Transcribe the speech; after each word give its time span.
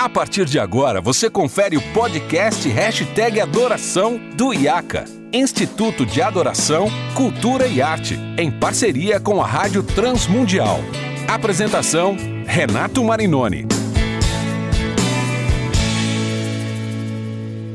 A 0.00 0.08
partir 0.08 0.46
de 0.46 0.58
agora, 0.58 0.98
você 0.98 1.28
confere 1.28 1.76
o 1.76 1.92
podcast 1.92 2.66
Hashtag 2.66 3.38
Adoração 3.38 4.18
do 4.34 4.50
IACA, 4.54 5.04
Instituto 5.30 6.06
de 6.06 6.22
Adoração, 6.22 6.88
Cultura 7.14 7.66
e 7.66 7.82
Arte, 7.82 8.18
em 8.38 8.50
parceria 8.50 9.20
com 9.20 9.42
a 9.42 9.46
Rádio 9.46 9.82
Transmundial. 9.82 10.78
Apresentação, 11.28 12.16
Renato 12.46 13.04
Marinoni. 13.04 13.66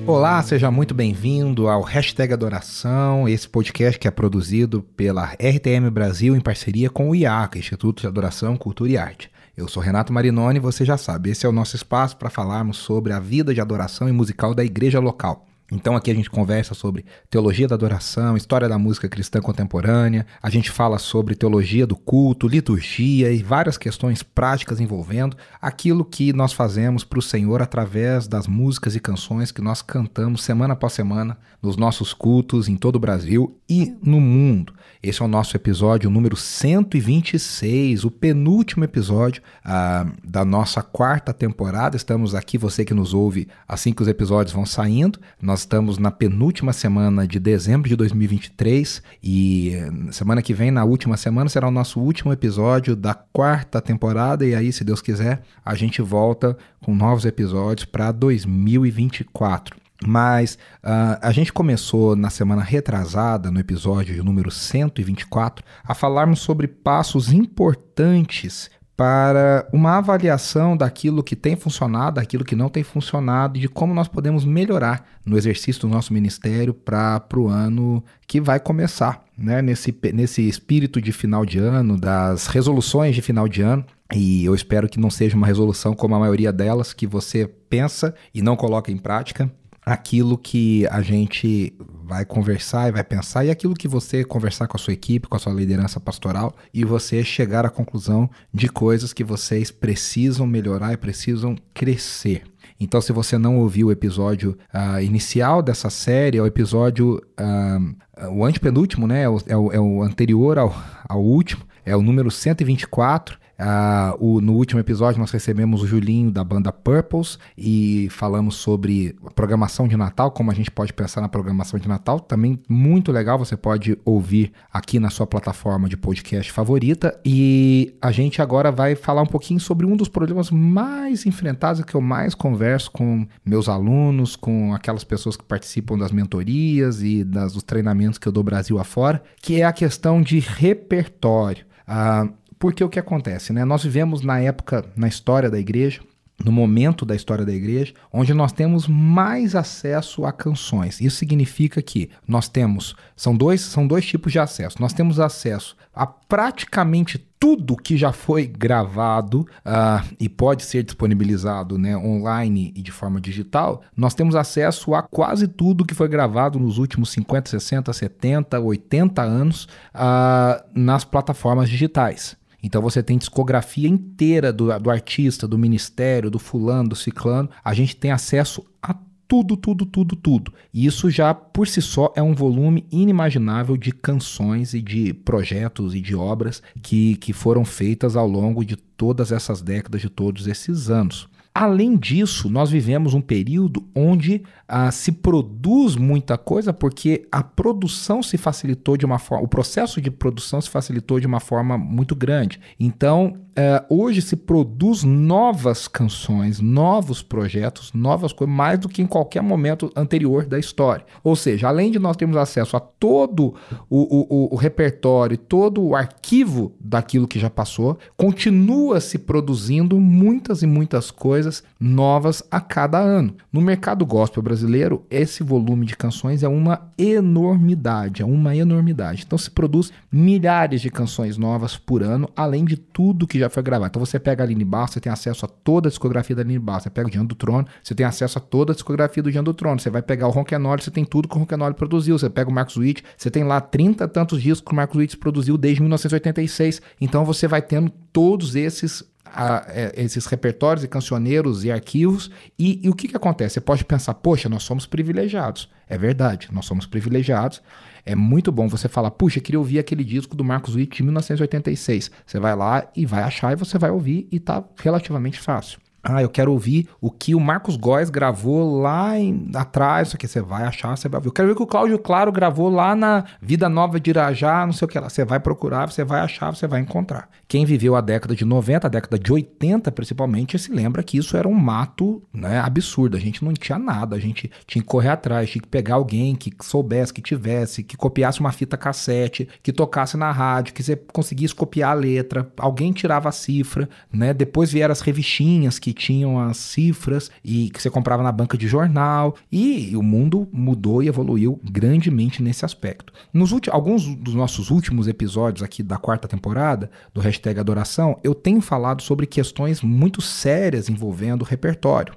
Olá, 0.07 0.42
seja 0.42 0.71
muito 0.71 0.96
bem-vindo 0.96 1.68
ao 1.68 1.84
Hashtag 1.84 2.34
Adoração, 2.34 3.30
esse 3.30 3.48
podcast 3.48 4.00
que 4.00 4.07
é 4.07 4.12
produzido 4.12 4.82
pela 4.98 5.34
RTM 5.34 5.92
Brasil 5.92 6.36
em 6.36 6.42
parceria 6.42 6.89
com 6.89 7.12
o 7.12 7.16
IACA, 7.16 7.60
Instituto 7.60 8.02
de 8.02 8.07
Adoração, 8.07 8.57
Cultura 8.57 8.92
e 8.92 8.98
Arte. 8.98 9.35
Eu 9.58 9.70
sou 9.70 9.82
Renato 9.82 10.12
Marinoni, 10.12 10.60
você 10.60 10.84
já 10.84 10.98
sabe, 10.98 11.30
esse 11.30 11.46
é 11.46 11.50
o 11.50 11.52
nosso 11.54 11.78
espaço 11.78 12.18
para 12.18 12.29
falarmos 12.29 12.75
sobre 12.75 13.14
a 13.14 13.21
vida 13.21 13.54
de 13.54 13.62
adoração 13.62 14.10
e 14.10 14.12
musical 14.12 14.54
da 14.54 14.66
igreja 14.66 15.00
local. 15.00 15.48
Então 15.71 15.96
aqui 15.96 16.11
a 16.11 16.14
gente 16.14 16.29
conversa 16.29 16.75
sobre 16.75 17.05
teologia 17.28 17.68
da 17.68 17.73
adoração, 17.73 18.37
história 18.37 18.69
da 18.69 18.78
música 18.78 19.10
cristã 19.10 19.42
contemporânea, 19.42 20.25
a 20.42 20.50
gente 20.50 20.69
fala 20.69 21.00
sobre 21.00 21.33
teologia 21.33 21.87
do 21.87 21.96
culto, 21.96 22.47
liturgia 22.47 23.32
e 23.32 23.42
várias 23.42 23.75
questões 23.75 24.21
práticas 24.21 24.79
envolvendo 24.79 25.36
aquilo 25.59 26.06
que 26.06 26.32
nós 26.33 26.54
fazemos 26.54 27.04
para 27.04 27.18
o 27.18 27.21
Senhor 27.21 27.64
através 27.64 28.28
das 28.28 28.47
músicas 28.47 28.96
e 28.96 29.00
canções 29.00 29.51
que 29.51 29.61
nós 29.61 29.82
cantamos 29.82 30.43
semana 30.43 30.73
após 30.73 30.93
semana 30.93 31.36
nos 31.61 31.75
nossos 31.75 32.14
cultos 32.14 32.70
em 32.70 32.75
todo 32.75 32.97
o 32.97 33.00
Brasil 33.00 33.58
e 33.67 33.95
no 34.03 34.22
mundo. 34.22 34.73
Esse 35.02 35.22
é 35.22 35.25
o 35.25 35.28
nosso 35.28 35.56
episódio 35.56 36.09
número 36.09 36.36
126, 36.36 38.03
o 38.06 38.11
penúltimo 38.11 38.84
episódio 38.84 39.42
ah, 39.64 40.06
da 40.23 40.44
nossa 40.44 40.81
quarta 40.81 41.34
temporada. 41.34 41.95
Estamos 41.95 42.34
aqui, 42.36 42.58
você 42.58 42.84
que 42.84 42.94
nos 42.94 43.14
ouve 43.14 43.47
assim 43.67 43.94
que 43.94 44.02
os 44.02 44.08
episódios 44.08 44.53
vão 44.53 44.66
saindo. 44.66 45.20
Nós 45.42 45.55
estamos 45.61 45.98
na 45.98 46.11
penúltima 46.11 46.73
semana 46.73 47.28
de 47.28 47.39
dezembro 47.39 47.89
de 47.89 47.95
2023 47.95 49.02
e 49.23 49.73
semana 50.12 50.42
que 50.42 50.53
vem, 50.53 50.72
na 50.72 50.84
última 50.84 51.17
semana, 51.17 51.50
será 51.50 51.67
o 51.67 51.72
nosso 51.72 52.00
último 52.00 52.31
episódio 52.31 52.95
da 52.95 53.14
quarta 53.14 53.81
temporada. 53.81 54.45
E 54.45 54.53
aí, 54.53 54.72
se 54.72 54.84
Deus 54.84 55.02
quiser, 55.02 55.42
a 55.64 55.75
gente 55.75 56.02
volta 56.02 56.58
com 56.84 56.95
novos 56.95 57.25
episódios 57.25 57.86
para 57.86 58.12
2024. 58.12 59.75
Mas 60.06 60.56
uh, 60.84 61.17
a 61.22 61.31
gente 61.31 61.53
começou 61.53 62.16
na 62.16 62.30
semana 62.30 62.62
retrasada, 62.62 63.50
no 63.50 63.59
episódio 63.59 64.23
número 64.23 64.52
124, 64.52 65.64
a 65.84 65.94
falarmos 65.94 66.40
sobre 66.42 66.67
passos 66.67 67.31
importantes 67.31 68.69
para 68.96 69.68
uma 69.74 69.98
avaliação 69.98 70.78
daquilo 70.78 71.22
que 71.22 71.36
tem 71.36 71.56
funcionado, 71.56 72.16
daquilo 72.16 72.46
que 72.46 72.56
não 72.56 72.70
tem 72.70 72.84
funcionado 72.84 73.58
e 73.58 73.62
de 73.62 73.68
como 73.68 73.94
nós 73.94 74.08
podemos 74.08 74.46
melhorar 74.46 75.06
no 75.26 75.38
exercício 75.38 75.82
do 75.82 75.90
nosso 75.90 76.14
ministério 76.14 76.74
para 76.74 77.22
o 77.36 77.48
ano 77.48 78.04
que 78.26 78.40
vai 78.40 78.60
começar, 78.60 79.24
né? 79.38 79.62
nesse, 79.62 79.94
nesse 80.14 80.48
espírito 80.48 81.02
de 81.02 81.12
final 81.12 81.46
de 81.46 81.60
ano, 81.60 82.00
das 82.00 82.48
resoluções 82.48 83.16
de 83.16 83.22
final 83.22 83.50
de 83.50 83.62
ano. 83.62 83.86
E 84.14 84.46
eu 84.46 84.56
espero 84.56 84.88
que 84.88 85.00
não 85.00 85.09
seja 85.09 85.36
uma 85.36 85.48
resolução 85.48 85.94
como 85.94 86.16
a 86.16 86.20
maioria 86.20 86.54
delas, 86.54 86.94
que 86.94 87.06
você 87.06 87.48
pensa 87.70 88.16
e 88.34 88.42
não 88.42 88.56
coloca 88.56 88.92
em 88.92 88.98
prática 88.98 89.52
aquilo 89.86 90.38
que 90.38 90.88
a 90.88 91.02
gente 91.02 91.74
vai 92.06 92.23
conversar 92.23 92.88
e 92.88 92.92
vai 92.92 93.03
pensar 93.03 93.44
e 93.44 93.50
aquilo 93.50 93.73
que 93.73 93.88
você 93.88 94.23
conversar 94.23 94.67
com 94.67 94.78
a 94.78 94.80
sua 94.80 94.94
equipe, 94.94 95.28
com 95.28 95.36
a 95.36 95.39
sua 95.39 95.53
liderança 95.53 96.00
pastoral 96.00 96.56
e 96.72 96.86
você 96.86 97.23
chegar 97.23 97.66
à 97.66 97.70
conclusão 97.70 98.30
de 98.53 98.70
coisas 98.70 99.12
que 99.12 99.23
vocês 99.23 99.72
precisam 99.72 100.45
melhorar 100.45 100.94
e 100.94 100.97
precisam 100.97 101.56
crescer. 101.73 102.44
Então, 102.80 103.02
se 103.02 103.12
você 103.12 103.38
não 103.38 103.58
ouviu 103.58 103.88
o 103.88 103.92
episódio 103.92 104.58
uh, 104.73 105.02
inicial 105.02 105.64
dessa 105.64 105.89
série, 105.89 106.38
é 106.38 106.42
o 106.42 106.45
episódio, 106.45 107.22
uh, 107.39 108.30
o 108.31 108.46
antepenúltimo, 108.46 109.07
né? 109.07 109.24
É 109.24 109.30
o, 109.30 109.38
é 109.47 109.57
o, 109.57 109.72
é 109.72 109.80
o 109.80 110.03
anterior 110.03 110.59
ao, 110.59 110.75
ao 111.07 111.24
último, 111.24 111.63
é 111.85 111.96
o 111.96 112.01
número 112.01 112.30
124. 112.30 113.40
Uh, 113.60 114.18
o, 114.20 114.42
no 114.42 114.54
último 114.54 114.82
episódio 114.82 115.20
nós 115.20 115.32
recebemos 115.32 115.82
o 115.82 115.88
Julinho 115.88 116.30
da 116.30 116.44
banda 116.44 116.74
Purples 116.74 117.40
e 117.58 118.10
falamos 118.12 118.56
sobre 118.56 119.16
programação 119.34 119.88
de 119.88 119.96
Natal, 119.96 120.32
como 120.32 120.52
a 120.52 120.54
gente 120.54 120.70
pode 120.70 120.92
pensar 120.92 121.22
na 121.22 121.30
programação 121.30 121.80
de 121.80 121.88
Natal. 121.88 122.20
Também 122.20 122.60
muito 122.68 123.12
legal, 123.12 123.38
você 123.38 123.56
pode 123.56 123.98
ouvir 124.04 124.52
aqui 124.72 125.00
na 125.00 125.10
sua 125.10 125.26
plataforma 125.26 125.88
de 125.88 125.96
podcast 125.96 126.52
favorita. 126.52 127.18
E 127.24 127.96
a 128.02 128.12
gente 128.12 128.42
agora 128.42 128.72
vai 128.72 128.96
falar 128.96 129.22
um 129.22 129.28
pouquinho 129.28 129.60
sobre 129.60 129.86
um 129.86 129.96
dos 129.96 130.10
problemas 130.10 130.52
mais 130.52 131.26
enfrentados 131.26 131.84
que 131.84 131.96
eu 131.96 132.02
mais 132.02 132.36
converso 132.36 132.92
com 132.92 133.26
meus 133.46 133.70
alunos, 133.70 134.36
com 134.36 134.74
aquelas 134.74 135.04
pessoas 135.04 135.38
que 135.38 135.44
participam 135.44 135.98
das 135.98 136.12
mentorias 136.12 137.02
e 137.02 137.24
das, 137.24 137.54
dos 137.54 137.64
treinamentos 137.64 138.18
que 138.18 138.28
eu 138.28 138.32
dou 138.32 138.44
Brasil 138.44 138.80
afora, 138.80 139.24
que 139.42 139.62
é 139.62 139.64
a 139.64 139.74
questão 139.74 140.22
de 140.22 140.40
repertório. 140.40 141.66
Uh, 141.88 142.34
porque 142.60 142.84
o 142.84 142.90
que 142.90 143.00
acontece, 143.00 143.52
né? 143.54 143.66
Nós 143.66 143.84
vivemos 143.84 144.22
na 144.22 144.40
época, 144.40 144.86
na 144.96 145.08
história 145.08 145.50
da 145.50 145.60
igreja, 145.60 146.02
no 146.44 146.52
momento 146.52 147.06
da 147.06 147.16
história 147.16 147.46
da 147.46 147.54
igreja, 147.54 147.94
onde 148.12 148.34
nós 148.34 148.52
temos 148.52 148.88
mais 148.88 149.56
acesso 149.56 150.26
a 150.26 150.32
canções. 150.32 151.00
Isso 151.00 151.18
significa 151.18 151.82
que 151.82 152.10
nós 152.28 152.50
temos, 152.50 152.96
são 153.16 153.36
dois, 153.36 153.62
são 153.62 153.88
dois 153.88 154.06
tipos 154.06 154.32
de 154.32 154.40
acesso. 154.40 154.82
Nós 154.82 154.94
temos 154.94 155.20
acesso 155.20 155.78
a 155.94 156.06
praticamente 156.06 157.18
tudo 157.40 157.78
que 157.78 157.96
já 157.96 158.12
foi 158.12 158.48
gravado 158.48 159.42
uh, 159.42 160.16
e 160.20 160.28
pode 160.28 160.64
ser 160.64 160.84
disponibilizado 160.84 161.78
né, 161.78 161.96
online 161.96 162.74
e 162.76 162.82
de 162.82 162.92
forma 162.92 163.22
digital, 163.22 163.84
nós 163.96 164.14
temos 164.14 164.36
acesso 164.36 164.94
a 164.94 165.02
quase 165.04 165.48
tudo 165.48 165.86
que 165.86 165.94
foi 165.94 166.08
gravado 166.08 166.60
nos 166.60 166.78
últimos 166.78 167.12
50, 167.12 167.50
60, 167.50 167.94
70, 167.94 168.60
80 168.60 169.22
anos 169.22 169.66
uh, 169.94 170.64
nas 170.74 171.06
plataformas 171.06 171.70
digitais. 171.70 172.36
Então 172.66 172.81
você 172.81 173.03
tem 173.03 173.16
discografia 173.16 173.88
inteira 173.88 174.52
do, 174.52 174.78
do 174.80 174.90
artista, 174.90 175.48
do 175.48 175.56
ministério, 175.56 176.31
do 176.31 176.40
fulano, 176.40 176.90
do 176.90 176.96
ciclano. 176.96 177.48
A 177.64 177.76
gente 177.76 177.96
tem 177.96 178.09
acesso 178.09 178.66
a 178.81 178.96
tudo, 179.28 179.56
tudo, 179.56 179.86
tudo, 179.86 180.16
tudo. 180.16 180.52
E 180.74 180.84
isso 180.84 181.12
já 181.12 181.31
por 181.31 181.68
si 181.68 181.80
só 181.80 182.12
é 182.16 182.24
um 182.24 182.34
volume 182.34 182.84
inimaginável 182.92 183.78
de 183.78 183.92
canções 183.92 184.74
e 184.74 184.81
de 184.81 185.14
projetos 185.14 185.94
e 185.94 186.02
de 186.02 186.16
obras 186.16 186.64
que, 186.81 187.16
que 187.18 187.34
foram 187.34 187.64
feitas 187.64 188.16
ao 188.16 188.28
longo 188.28 188.66
de 188.66 188.75
todas 188.75 189.31
essas 189.31 189.62
décadas, 189.62 190.02
de 190.02 190.09
todos 190.09 190.48
esses 190.48 190.90
anos. 190.90 191.30
Além 191.58 191.96
disso, 191.96 192.50
nós 192.50 192.70
vivemos 192.70 193.14
um 193.14 193.22
período 193.22 193.88
onde 193.96 194.44
ah, 194.68 194.92
se 194.92 195.10
produz 195.10 195.96
muita 195.96 196.38
coisa 196.38 196.74
porque 196.74 197.26
a 197.32 197.42
produção 197.42 198.22
se 198.22 198.38
facilitou 198.38 198.98
de 198.98 199.06
uma 199.06 199.18
forma, 199.18 199.46
o 199.46 199.48
processo 199.48 200.02
de 200.02 200.12
produção 200.12 200.60
se 200.60 200.70
facilitou 200.70 201.18
de 201.18 201.26
uma 201.26 201.40
forma 201.40 201.78
muito 201.78 202.14
grande. 202.14 202.60
Então, 202.78 203.38
é, 203.56 203.84
hoje 203.90 204.22
se 204.22 204.36
produz 204.36 205.04
novas 205.04 205.88
canções, 205.88 206.60
novos 206.60 207.24
projetos, 207.24 207.94
novas 207.94 208.34
coisas, 208.34 208.54
mais 208.54 208.80
do 208.80 208.90
que 208.90 209.02
em 209.02 209.06
qualquer 209.06 209.42
momento 209.42 209.92
anterior 209.96 210.46
da 210.46 210.60
história. 210.60 211.06
Ou 211.24 211.36
seja, 211.36 211.70
além 211.70 211.90
de 211.90 211.98
nós 211.98 212.18
termos 212.18 212.36
acesso 212.36 212.76
a 212.76 212.80
todo 212.80 213.56
o, 213.90 214.50
o, 214.50 214.54
o 214.54 214.58
repertório, 214.58 215.38
todo 215.38 215.82
o 215.82 215.96
arquivo 215.96 216.74
daquilo 216.80 217.28
que 217.28 217.40
já 217.40 217.50
passou, 217.50 217.98
continua 218.18 219.00
se 219.00 219.18
produzindo 219.18 220.00
muitas 220.00 220.62
e 220.62 220.68
muitas 220.68 221.10
coisas 221.10 221.64
novas 221.80 222.44
a 222.52 222.60
cada 222.60 223.00
ano. 223.00 223.36
No 223.52 223.62
mercado 223.62 224.06
gospel 224.06 224.44
brasileiro, 224.44 225.06
esse 225.10 225.44
volume 225.44 225.86
de 225.86 225.96
canções 225.96 226.44
é 226.44 226.48
uma 226.48 226.92
enormidade, 226.98 228.22
é 228.22 228.26
uma 228.26 228.56
enormidade. 228.56 229.24
Então 229.26 229.38
se 229.38 229.50
produz 229.50 229.94
milhares 230.12 230.82
de 230.82 230.90
canções 230.90 231.38
novas 231.38 231.78
por 231.78 232.04
ano, 232.04 232.30
além 232.36 232.66
de 232.66 232.76
tudo 232.76 233.28
que 233.28 233.40
já 233.40 233.44
já 233.45 233.50
foi 233.50 233.63
gravado. 233.63 233.89
Então 233.89 234.03
você 234.03 234.19
pega 234.19 234.44
a 234.44 234.45
Aline 234.45 234.66
Barros, 234.66 234.91
você 234.91 235.00
tem 235.00 235.11
acesso 235.11 235.45
a 235.45 235.50
toda 235.50 235.88
a 235.88 235.89
discografia 235.89 236.36
da 236.36 236.42
Aline 236.42 236.59
Barros. 236.59 236.83
Você 236.83 236.89
pega 236.89 237.07
o 237.07 237.12
Diante 237.12 237.27
do 237.27 237.36
Trono, 237.36 237.68
você 237.83 237.95
tem 237.95 238.06
acesso 238.06 238.38
a 238.38 238.42
toda 238.42 238.71
a 238.71 238.75
discografia 238.75 239.24
do 239.24 239.31
Diante 239.31 239.45
do 239.45 239.53
Trono. 239.53 239.80
Você 239.80 239.89
vai 239.89 240.01
pegar 240.01 240.27
o 240.27 240.31
Ronquenoli, 240.31 240.81
você 240.81 240.92
tem 240.92 241.06
tudo 241.06 241.27
que 241.27 241.36
o 241.36 241.39
Ronquenoli 241.39 241.74
produziu. 241.74 242.18
Você 242.18 242.30
pega 242.30 242.50
o 242.50 242.53
Marcos 242.53 242.77
Witt, 242.77 243.03
você 243.18 243.31
tem 243.31 243.44
lá 243.44 243.62
30 243.62 244.07
tantos 244.07 244.42
discos 244.42 244.68
que 244.68 244.74
o 244.74 244.75
Marcos 244.75 244.97
Witt 244.97 245.18
produziu 245.18 245.57
desde 245.57 245.81
1986. 245.81 246.81
Então 247.00 247.25
você 247.25 247.47
vai 247.47 247.62
tendo 247.62 247.92
todos 248.12 248.56
esses 248.56 249.03
a, 249.36 249.65
é, 249.68 249.91
esses 249.98 250.25
repertórios 250.27 250.83
e 250.83 250.88
cancioneiros 250.88 251.65
e 251.65 251.71
arquivos. 251.71 252.31
E, 252.57 252.80
e, 252.83 252.89
o 252.89 252.94
que, 252.94 253.09
que 253.09 253.18
acontece? 253.18 253.56
Você 253.56 253.62
pode 253.62 253.83
pensar, 253.83 254.13
poxa, 254.13 254.48
nós 254.48 254.63
somos 254.63 254.86
privilegiados. 254.86 255.69
É 255.89 255.98
verdade, 255.98 256.48
nós 256.51 256.65
somos 256.65 256.86
privilegiados. 256.86 257.62
É 258.06 258.13
muito 258.13 258.52
bom 258.52 258.68
você 258.68 258.88
falar, 258.88 259.10
puxa, 259.12 259.40
queria 259.40 259.60
ouvir 259.60 259.80
aquele 259.80 260.04
disco 260.04 260.36
do 260.36 260.44
Marcos 260.44 260.75
Witt 260.75 260.98
de 260.98 261.04
1986. 261.04 262.12
Você 262.25 262.40
vai 262.40 262.56
lá 262.56 262.88
e 262.96 263.06
vai 263.06 263.24
achar 263.24 263.54
e 263.54 263.56
você 263.56 263.80
vai 263.80 263.90
ouvir 263.90 264.28
e 264.31 264.40
tá 264.40 264.63
relativamente 264.78 265.40
fácil. 265.40 265.80
Ah, 266.07 266.22
eu 266.22 266.30
quero 266.30 266.52
ouvir 266.52 266.88
o 267.02 267.10
que 267.10 267.34
o 267.34 267.40
Marcos 267.40 267.75
Góes 267.75 268.12
gravou 268.12 268.80
lá 268.80 269.18
em, 269.18 269.50
atrás, 269.56 270.10
isso 270.10 270.16
aqui 270.16 270.28
você 270.28 270.40
vai 270.40 270.63
achar, 270.63 270.96
você 270.96 271.10
vai 271.10 271.19
ver. 271.19 271.28
Eu 271.28 271.31
quero 271.31 271.48
ver 271.48 271.54
o 271.54 271.57
que 271.57 271.63
o 271.63 271.68
Cláudio 271.68 271.98
Claro 271.98 272.31
gravou 272.31 272.69
lá 272.69 272.96
na 272.96 273.25
Vida 273.42 273.68
Nova 273.68 274.00
de 274.00 274.12
Irajá, 274.12 274.63
não 274.63 274.72
sei 274.72 274.86
o 274.86 274.88
que 274.88 275.00
lá. 275.00 275.10
Você 275.10 275.25
vai 275.25 275.40
procurar, 275.40 275.90
você 275.90 276.04
vai 276.04 276.19
achar, 276.19 276.56
você 276.56 276.68
vai 276.68 276.80
encontrar. 276.80 277.28
Quem 277.48 277.66
viveu 277.66 277.96
a 277.96 278.02
década 278.02 278.36
de 278.36 278.46
90, 278.46 278.86
a 278.86 278.90
década 278.90 279.18
de 279.18 279.34
80 279.34 279.92
principalmente, 279.92 280.60
se 280.60 280.72
lembra 280.72 281.02
que 281.02 281.18
isso 281.18 281.36
era 281.36 281.48
um 281.48 281.54
mato 281.54 282.22
né, 282.31 282.60
absurdo. 282.60 283.18
A 283.18 283.19
gente 283.19 283.44
não 283.44 283.51
tinha 283.54 283.80
nada, 283.80 284.16
a 284.16 284.19
gente 284.19 284.51
tinha 284.68 284.84
que 284.84 284.88
correr 284.88 285.10
atrás, 285.10 285.50
tinha 285.50 285.62
que 285.62 285.68
pegar 285.68 285.96
alguém 285.96 286.36
que 286.36 286.54
soubesse, 286.62 287.12
que 287.12 287.22
tivesse, 287.22 287.84
que 287.84 287.98
copiasse 287.98 288.40
uma 288.40 288.51
fita 288.51 288.78
cassete, 288.78 289.48
que 289.63 289.74
tocasse 289.74 290.18
na 290.18 290.31
rádio, 290.31 290.75
que 290.75 290.84
você 290.84 290.96
conseguisse 290.96 291.56
copiar 291.56 291.92
a 291.92 291.94
letra, 291.96 292.48
alguém 292.58 292.92
tirava 292.92 293.30
a 293.30 293.31
cifra, 293.31 293.90
né? 294.13 294.36
Depois 294.36 294.72
vieram 294.72 294.92
as 294.92 295.01
revistinhas 295.01 295.80
que 295.80 295.94
tinham 295.95 296.39
as 296.39 296.57
cifras 296.57 297.31
e 297.44 297.69
que 297.69 297.81
você 297.81 297.89
comprava 297.89 298.21
na 298.21 298.31
banca 298.31 298.57
de 298.57 298.68
jornal. 298.68 299.36
E 299.51 299.95
o 299.95 300.03
mundo 300.03 300.47
mudou 300.51 301.01
e 301.01 301.07
evoluiu 301.07 301.59
grandemente 301.63 302.44
nesse 302.44 302.65
aspecto. 302.65 303.13
Nos 303.33 303.51
últimos, 303.51 303.74
alguns 303.74 304.15
dos 304.15 304.36
nossos 304.36 304.69
últimos 304.69 305.07
episódios 305.07 305.63
aqui 305.63 305.81
da 305.81 305.97
quarta 305.97 306.27
temporada 306.27 306.92
do 307.13 307.21
hashtag 307.21 307.59
Adoração, 307.59 308.19
eu 308.24 308.36
tenho 308.36 308.62
falado 308.62 309.01
sobre 309.01 309.25
questões 309.25 309.81
muito 309.81 310.21
sérias 310.21 310.89
envolvendo 310.89 311.42
o 311.42 311.45
repertório. 311.45 312.13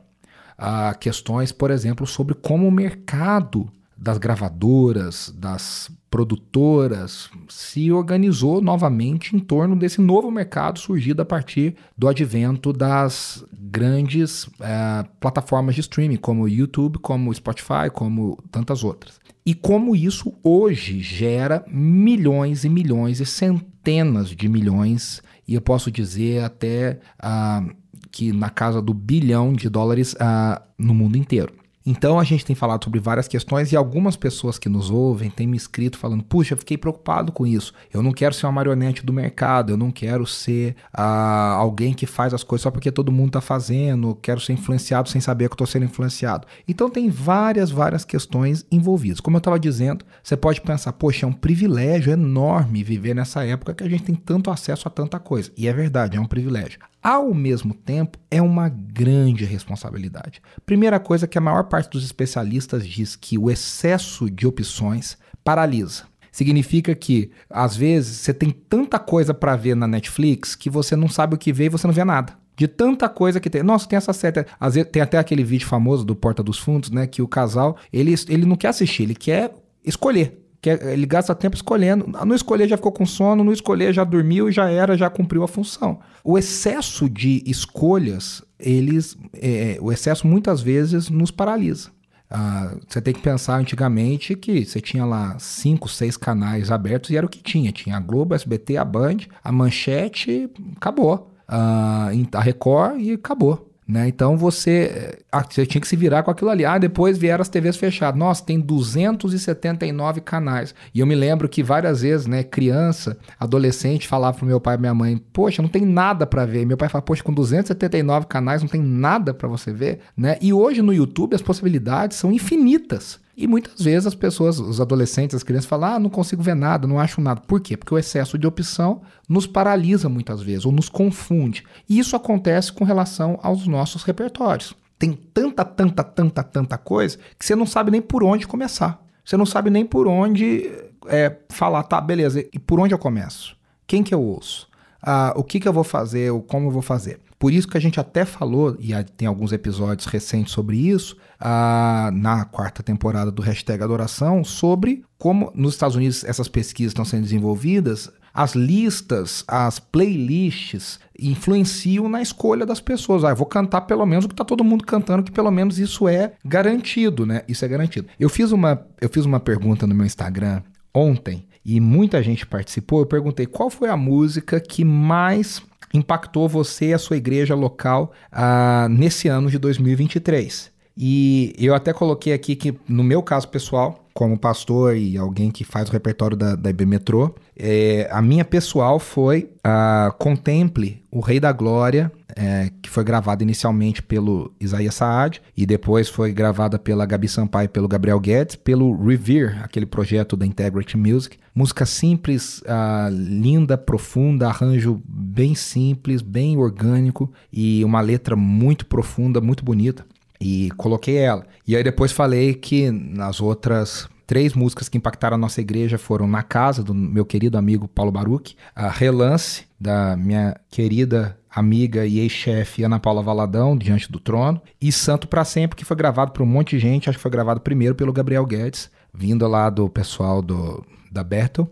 Ah, 0.56 0.92
questões, 0.98 1.52
por 1.52 1.70
exemplo, 1.70 2.06
sobre 2.06 2.34
como 2.34 2.66
o 2.66 2.72
mercado 2.72 3.70
das 3.98 4.16
gravadoras, 4.16 5.34
das 5.36 5.90
produtoras, 6.08 7.28
se 7.48 7.90
organizou 7.90 8.60
novamente 8.60 9.36
em 9.36 9.38
torno 9.38 9.76
desse 9.76 10.00
novo 10.00 10.30
mercado 10.30 10.78
surgido 10.78 11.20
a 11.20 11.24
partir 11.24 11.74
do 11.96 12.08
advento 12.08 12.72
das 12.72 13.44
grandes 13.52 14.48
é, 14.60 15.04
plataformas 15.20 15.74
de 15.74 15.82
streaming, 15.82 16.16
como 16.16 16.44
o 16.44 16.48
YouTube, 16.48 16.98
como 16.98 17.30
o 17.30 17.34
Spotify, 17.34 17.90
como 17.92 18.38
tantas 18.50 18.84
outras. 18.84 19.18
E 19.44 19.54
como 19.54 19.96
isso 19.96 20.32
hoje 20.42 21.00
gera 21.00 21.64
milhões 21.68 22.64
e 22.64 22.68
milhões 22.68 23.20
e 23.20 23.26
centenas 23.26 24.30
de 24.30 24.48
milhões, 24.48 25.22
e 25.46 25.54
eu 25.54 25.60
posso 25.60 25.90
dizer 25.90 26.44
até 26.44 27.00
uh, 27.22 27.74
que 28.10 28.32
na 28.32 28.50
casa 28.50 28.80
do 28.80 28.94
bilhão 28.94 29.52
de 29.52 29.68
dólares 29.68 30.12
uh, 30.14 30.62
no 30.78 30.94
mundo 30.94 31.16
inteiro. 31.16 31.57
Então 31.90 32.20
a 32.20 32.24
gente 32.24 32.44
tem 32.44 32.54
falado 32.54 32.84
sobre 32.84 33.00
várias 33.00 33.26
questões 33.26 33.72
e 33.72 33.76
algumas 33.76 34.14
pessoas 34.14 34.58
que 34.58 34.68
nos 34.68 34.90
ouvem 34.90 35.30
têm 35.30 35.46
me 35.46 35.56
escrito 35.56 35.96
falando: 35.96 36.22
puxa, 36.22 36.54
fiquei 36.54 36.76
preocupado 36.76 37.32
com 37.32 37.46
isso. 37.46 37.72
Eu 37.90 38.02
não 38.02 38.12
quero 38.12 38.34
ser 38.34 38.44
uma 38.44 38.52
marionete 38.52 39.06
do 39.06 39.10
mercado, 39.10 39.72
eu 39.72 39.76
não 39.78 39.90
quero 39.90 40.26
ser 40.26 40.76
ah, 40.92 41.54
alguém 41.54 41.94
que 41.94 42.04
faz 42.04 42.34
as 42.34 42.42
coisas 42.42 42.64
só 42.64 42.70
porque 42.70 42.92
todo 42.92 43.10
mundo 43.10 43.28
está 43.28 43.40
fazendo, 43.40 44.14
quero 44.20 44.38
ser 44.38 44.52
influenciado 44.52 45.08
sem 45.08 45.18
saber 45.18 45.48
que 45.48 45.54
estou 45.54 45.66
sendo 45.66 45.86
influenciado. 45.86 46.46
Então 46.68 46.90
tem 46.90 47.08
várias, 47.08 47.70
várias 47.70 48.04
questões 48.04 48.66
envolvidas. 48.70 49.18
Como 49.18 49.38
eu 49.38 49.38
estava 49.38 49.58
dizendo, 49.58 50.04
você 50.22 50.36
pode 50.36 50.60
pensar: 50.60 50.92
poxa, 50.92 51.24
é 51.24 51.28
um 51.28 51.32
privilégio 51.32 52.12
enorme 52.12 52.84
viver 52.84 53.14
nessa 53.14 53.46
época 53.46 53.72
que 53.72 53.84
a 53.84 53.88
gente 53.88 54.02
tem 54.02 54.14
tanto 54.14 54.50
acesso 54.50 54.86
a 54.86 54.90
tanta 54.90 55.18
coisa. 55.18 55.50
E 55.56 55.66
é 55.66 55.72
verdade, 55.72 56.18
é 56.18 56.20
um 56.20 56.26
privilégio 56.26 56.78
ao 57.02 57.32
mesmo 57.32 57.72
tempo, 57.72 58.18
é 58.30 58.42
uma 58.42 58.68
grande 58.68 59.44
responsabilidade. 59.44 60.42
Primeira 60.66 60.98
coisa 60.98 61.26
que 61.26 61.38
a 61.38 61.40
maior 61.40 61.64
parte 61.64 61.90
dos 61.90 62.04
especialistas 62.04 62.86
diz 62.86 63.14
que 63.14 63.38
o 63.38 63.50
excesso 63.50 64.28
de 64.30 64.46
opções 64.46 65.16
paralisa. 65.44 66.04
Significa 66.30 66.94
que, 66.94 67.30
às 67.48 67.76
vezes, 67.76 68.18
você 68.18 68.34
tem 68.34 68.50
tanta 68.50 68.98
coisa 68.98 69.32
para 69.32 69.56
ver 69.56 69.74
na 69.74 69.86
Netflix 69.86 70.54
que 70.54 70.68
você 70.68 70.94
não 70.94 71.08
sabe 71.08 71.34
o 71.34 71.38
que 71.38 71.52
ver 71.52 71.66
e 71.66 71.70
você 71.70 71.86
não 71.86 71.94
vê 71.94 72.04
nada. 72.04 72.34
De 72.56 72.66
tanta 72.66 73.08
coisa 73.08 73.40
que 73.40 73.48
tem. 73.48 73.62
Nossa, 73.62 73.88
tem 73.88 73.96
essa 73.96 74.12
série. 74.12 74.44
Às 74.58 74.74
vezes, 74.74 74.90
tem 74.90 75.00
até 75.00 75.16
aquele 75.18 75.44
vídeo 75.44 75.66
famoso 75.66 76.04
do 76.04 76.14
Porta 76.14 76.42
dos 76.42 76.58
Fundos, 76.58 76.90
né? 76.90 77.06
Que 77.06 77.22
o 77.22 77.28
casal, 77.28 77.76
ele, 77.92 78.14
ele 78.28 78.44
não 78.44 78.56
quer 78.56 78.68
assistir, 78.68 79.04
ele 79.04 79.14
quer 79.14 79.54
escolher 79.84 80.47
que 80.60 80.70
ele 80.70 81.06
gasta 81.06 81.34
tempo 81.34 81.56
escolhendo. 81.56 82.06
No 82.24 82.34
escolher 82.34 82.68
já 82.68 82.76
ficou 82.76 82.92
com 82.92 83.06
sono, 83.06 83.44
no 83.44 83.52
escolher 83.52 83.92
já 83.92 84.04
dormiu 84.04 84.48
e 84.48 84.52
já 84.52 84.68
era, 84.70 84.96
já 84.96 85.08
cumpriu 85.08 85.42
a 85.42 85.48
função. 85.48 86.00
O 86.24 86.36
excesso 86.36 87.08
de 87.08 87.42
escolhas, 87.46 88.42
eles, 88.58 89.16
é, 89.34 89.78
o 89.80 89.92
excesso 89.92 90.26
muitas 90.26 90.60
vezes 90.60 91.08
nos 91.08 91.30
paralisa. 91.30 91.90
Ah, 92.30 92.74
você 92.86 93.00
tem 93.00 93.14
que 93.14 93.22
pensar 93.22 93.56
antigamente 93.56 94.34
que 94.34 94.64
você 94.64 94.80
tinha 94.80 95.04
lá 95.04 95.38
cinco, 95.38 95.88
seis 95.88 96.16
canais 96.16 96.70
abertos 96.70 97.10
e 97.10 97.16
era 97.16 97.24
o 97.24 97.28
que 97.28 97.42
tinha. 97.42 97.72
Tinha 97.72 97.96
a 97.96 98.00
Globo, 98.00 98.34
a 98.34 98.36
SBT, 98.36 98.76
a 98.76 98.84
Band, 98.84 99.18
a 99.42 99.50
Manchete, 99.50 100.50
acabou. 100.76 101.32
Ah, 101.46 102.10
a 102.32 102.40
Record 102.40 103.00
e 103.00 103.12
acabou. 103.12 103.67
Né? 103.88 104.06
Então 104.06 104.36
você, 104.36 105.18
ah, 105.32 105.42
você 105.42 105.64
tinha 105.64 105.80
que 105.80 105.88
se 105.88 105.96
virar 105.96 106.22
com 106.22 106.30
aquilo 106.30 106.50
ali. 106.50 106.62
Ah, 106.62 106.76
depois 106.76 107.16
vieram 107.16 107.40
as 107.40 107.48
TVs 107.48 107.78
fechadas. 107.78 108.18
Nossa, 108.18 108.44
tem 108.44 108.60
279 108.60 110.20
canais. 110.20 110.74
E 110.94 111.00
eu 111.00 111.06
me 111.06 111.14
lembro 111.14 111.48
que 111.48 111.62
várias 111.62 112.02
vezes, 112.02 112.26
né, 112.26 112.42
criança, 112.42 113.16
adolescente, 113.40 114.06
falava 114.06 114.36
pro 114.36 114.46
meu 114.46 114.60
pai 114.60 114.74
e 114.76 114.78
minha 114.78 114.94
mãe: 114.94 115.16
Poxa, 115.32 115.62
não 115.62 115.70
tem 115.70 115.86
nada 115.86 116.26
para 116.26 116.44
ver. 116.44 116.66
Meu 116.66 116.76
pai 116.76 116.90
fala: 116.90 117.00
Poxa, 117.00 117.22
com 117.22 117.32
279 117.32 118.26
canais 118.26 118.60
não 118.60 118.68
tem 118.68 118.82
nada 118.82 119.32
para 119.32 119.48
você 119.48 119.72
ver. 119.72 120.00
Né? 120.14 120.36
E 120.42 120.52
hoje 120.52 120.82
no 120.82 120.92
YouTube 120.92 121.34
as 121.34 121.40
possibilidades 121.40 122.18
são 122.18 122.30
infinitas. 122.30 123.18
E 123.40 123.46
muitas 123.46 123.80
vezes 123.80 124.04
as 124.04 124.16
pessoas, 124.16 124.58
os 124.58 124.80
adolescentes, 124.80 125.36
as 125.36 125.44
crianças 125.44 125.70
falam: 125.70 125.94
ah, 125.94 125.98
não 126.00 126.10
consigo 126.10 126.42
ver 126.42 126.56
nada, 126.56 126.88
não 126.88 126.98
acho 126.98 127.20
nada. 127.20 127.40
Por 127.40 127.60
quê? 127.60 127.76
Porque 127.76 127.94
o 127.94 127.98
excesso 127.98 128.36
de 128.36 128.48
opção 128.48 129.02
nos 129.28 129.46
paralisa 129.46 130.08
muitas 130.08 130.42
vezes, 130.42 130.66
ou 130.66 130.72
nos 130.72 130.88
confunde. 130.88 131.62
E 131.88 132.00
isso 132.00 132.16
acontece 132.16 132.72
com 132.72 132.84
relação 132.84 133.38
aos 133.40 133.64
nossos 133.68 134.02
repertórios. 134.02 134.74
Tem 134.98 135.12
tanta, 135.12 135.64
tanta, 135.64 136.02
tanta, 136.02 136.42
tanta 136.42 136.76
coisa 136.76 137.16
que 137.38 137.46
você 137.46 137.54
não 137.54 137.64
sabe 137.64 137.92
nem 137.92 138.02
por 138.02 138.24
onde 138.24 138.44
começar. 138.44 139.00
Você 139.24 139.36
não 139.36 139.46
sabe 139.46 139.70
nem 139.70 139.86
por 139.86 140.08
onde 140.08 140.68
é, 141.06 141.36
falar, 141.48 141.84
tá, 141.84 142.00
beleza, 142.00 142.44
e 142.52 142.58
por 142.58 142.80
onde 142.80 142.92
eu 142.92 142.98
começo? 142.98 143.56
Quem 143.86 144.02
que 144.02 144.12
eu 144.12 144.20
ouço? 144.20 144.67
Ah, 145.02 145.32
o 145.36 145.44
que, 145.44 145.60
que 145.60 145.68
eu 145.68 145.72
vou 145.72 145.84
fazer, 145.84 146.30
ou 146.30 146.42
como 146.42 146.68
eu 146.68 146.70
vou 146.72 146.82
fazer? 146.82 147.20
Por 147.38 147.52
isso 147.52 147.68
que 147.68 147.76
a 147.76 147.80
gente 147.80 148.00
até 148.00 148.24
falou, 148.24 148.76
e 148.80 148.92
tem 149.16 149.28
alguns 149.28 149.52
episódios 149.52 150.06
recentes 150.06 150.52
sobre 150.52 150.76
isso, 150.76 151.16
ah, 151.38 152.10
na 152.12 152.44
quarta 152.44 152.82
temporada 152.82 153.30
do 153.30 153.42
hashtag 153.42 153.82
Adoração, 153.82 154.42
sobre 154.42 155.04
como 155.16 155.52
nos 155.54 155.74
Estados 155.74 155.94
Unidos 155.94 156.24
essas 156.24 156.48
pesquisas 156.48 156.90
estão 156.90 157.04
sendo 157.04 157.22
desenvolvidas, 157.22 158.10
as 158.34 158.54
listas, 158.54 159.44
as 159.48 159.80
playlists 159.80 161.00
influenciam 161.18 162.08
na 162.08 162.22
escolha 162.22 162.64
das 162.64 162.80
pessoas. 162.80 163.24
Ah, 163.24 163.30
eu 163.30 163.36
vou 163.36 163.46
cantar 163.46 163.80
pelo 163.82 164.06
menos 164.06 164.24
o 164.24 164.28
que 164.28 164.34
está 164.34 164.44
todo 164.44 164.62
mundo 164.62 164.84
cantando, 164.84 165.24
que 165.24 165.32
pelo 165.32 165.50
menos 165.50 165.78
isso 165.78 166.06
é 166.06 166.34
garantido, 166.44 167.26
né? 167.26 167.42
Isso 167.48 167.64
é 167.64 167.68
garantido. 167.68 168.06
Eu 168.18 168.28
fiz 168.28 168.52
uma, 168.52 168.86
eu 169.00 169.08
fiz 169.08 169.24
uma 169.24 169.40
pergunta 169.40 169.86
no 169.86 169.94
meu 169.94 170.06
Instagram 170.06 170.62
ontem 170.94 171.47
e 171.68 171.80
muita 171.80 172.22
gente 172.22 172.46
participou. 172.46 173.00
Eu 173.00 173.06
perguntei 173.06 173.44
qual 173.44 173.68
foi 173.68 173.90
a 173.90 173.96
música 173.96 174.58
que 174.58 174.82
mais 174.82 175.60
impactou 175.92 176.48
você 176.48 176.86
e 176.86 176.94
a 176.94 176.98
sua 176.98 177.18
igreja 177.18 177.54
local 177.54 178.10
uh, 178.32 178.88
nesse 178.88 179.28
ano 179.28 179.50
de 179.50 179.58
2023. 179.58 180.70
E 180.96 181.54
eu 181.58 181.74
até 181.74 181.92
coloquei 181.92 182.32
aqui 182.32 182.56
que, 182.56 182.74
no 182.88 183.04
meu 183.04 183.22
caso 183.22 183.48
pessoal, 183.48 184.02
como 184.14 184.38
pastor 184.38 184.96
e 184.96 185.18
alguém 185.18 185.50
que 185.50 185.62
faz 185.62 185.90
o 185.90 185.92
repertório 185.92 186.38
da, 186.38 186.56
da 186.56 186.70
IB 186.70 186.86
Metrô, 186.86 187.34
é, 187.54 188.08
a 188.10 188.22
minha 188.22 188.46
pessoal 188.46 188.98
foi 188.98 189.50
a 189.62 190.12
Contemple, 190.18 191.04
o 191.10 191.20
Rei 191.20 191.38
da 191.38 191.52
Glória, 191.52 192.10
é, 192.40 192.70
que 192.80 192.88
foi 192.88 193.02
gravada 193.02 193.42
inicialmente 193.42 194.00
pelo 194.00 194.52
Isaías 194.60 194.94
Saad 194.94 195.42
e 195.56 195.66
depois 195.66 196.08
foi 196.08 196.32
gravada 196.32 196.78
pela 196.78 197.04
Gabi 197.04 197.26
Sampaio 197.26 197.64
e 197.64 197.68
pelo 197.68 197.88
Gabriel 197.88 198.20
Guedes, 198.20 198.54
pelo 198.54 198.94
Revere, 199.04 199.58
aquele 199.60 199.84
projeto 199.84 200.36
da 200.36 200.46
Integrity 200.46 200.96
Music. 200.96 201.36
Música 201.52 201.84
simples, 201.84 202.60
uh, 202.60 203.10
linda, 203.10 203.76
profunda, 203.76 204.46
arranjo 204.46 205.02
bem 205.04 205.56
simples, 205.56 206.22
bem 206.22 206.56
orgânico 206.56 207.28
e 207.52 207.84
uma 207.84 208.00
letra 208.00 208.36
muito 208.36 208.86
profunda, 208.86 209.40
muito 209.40 209.64
bonita 209.64 210.06
e 210.40 210.70
coloquei 210.76 211.16
ela. 211.16 211.44
E 211.66 211.74
aí 211.74 211.82
depois 211.82 212.12
falei 212.12 212.54
que 212.54 212.88
nas 212.92 213.40
outras 213.40 214.08
três 214.28 214.54
músicas 214.54 214.88
que 214.88 214.96
impactaram 214.96 215.34
a 215.34 215.38
nossa 215.38 215.60
igreja 215.60 215.98
foram 215.98 216.28
Na 216.28 216.44
Casa, 216.44 216.84
do 216.84 216.94
meu 216.94 217.24
querido 217.24 217.58
amigo 217.58 217.88
Paulo 217.88 218.12
Baruch, 218.12 218.54
a 218.76 218.88
Relance, 218.90 219.64
da 219.80 220.16
minha 220.16 220.54
querida 220.70 221.36
amiga 221.58 222.06
e 222.06 222.18
ex-chefe 222.20 222.84
Ana 222.84 222.98
Paula 222.98 223.22
Valadão, 223.22 223.76
Diante 223.76 224.10
do 224.10 224.18
Trono, 224.18 224.60
e 224.80 224.90
Santo 224.92 225.28
para 225.28 225.44
Sempre, 225.44 225.76
que 225.76 225.84
foi 225.84 225.96
gravado 225.96 226.32
por 226.32 226.42
um 226.42 226.46
monte 226.46 226.76
de 226.76 226.78
gente, 226.78 227.08
acho 227.08 227.18
que 227.18 227.22
foi 227.22 227.30
gravado 227.30 227.60
primeiro 227.60 227.94
pelo 227.94 228.12
Gabriel 228.12 228.46
Guedes, 228.46 228.90
vindo 229.12 229.46
lá 229.46 229.68
do 229.70 229.88
pessoal 229.88 230.40
do, 230.40 230.84
da 231.10 231.22
Bertel. 231.22 231.70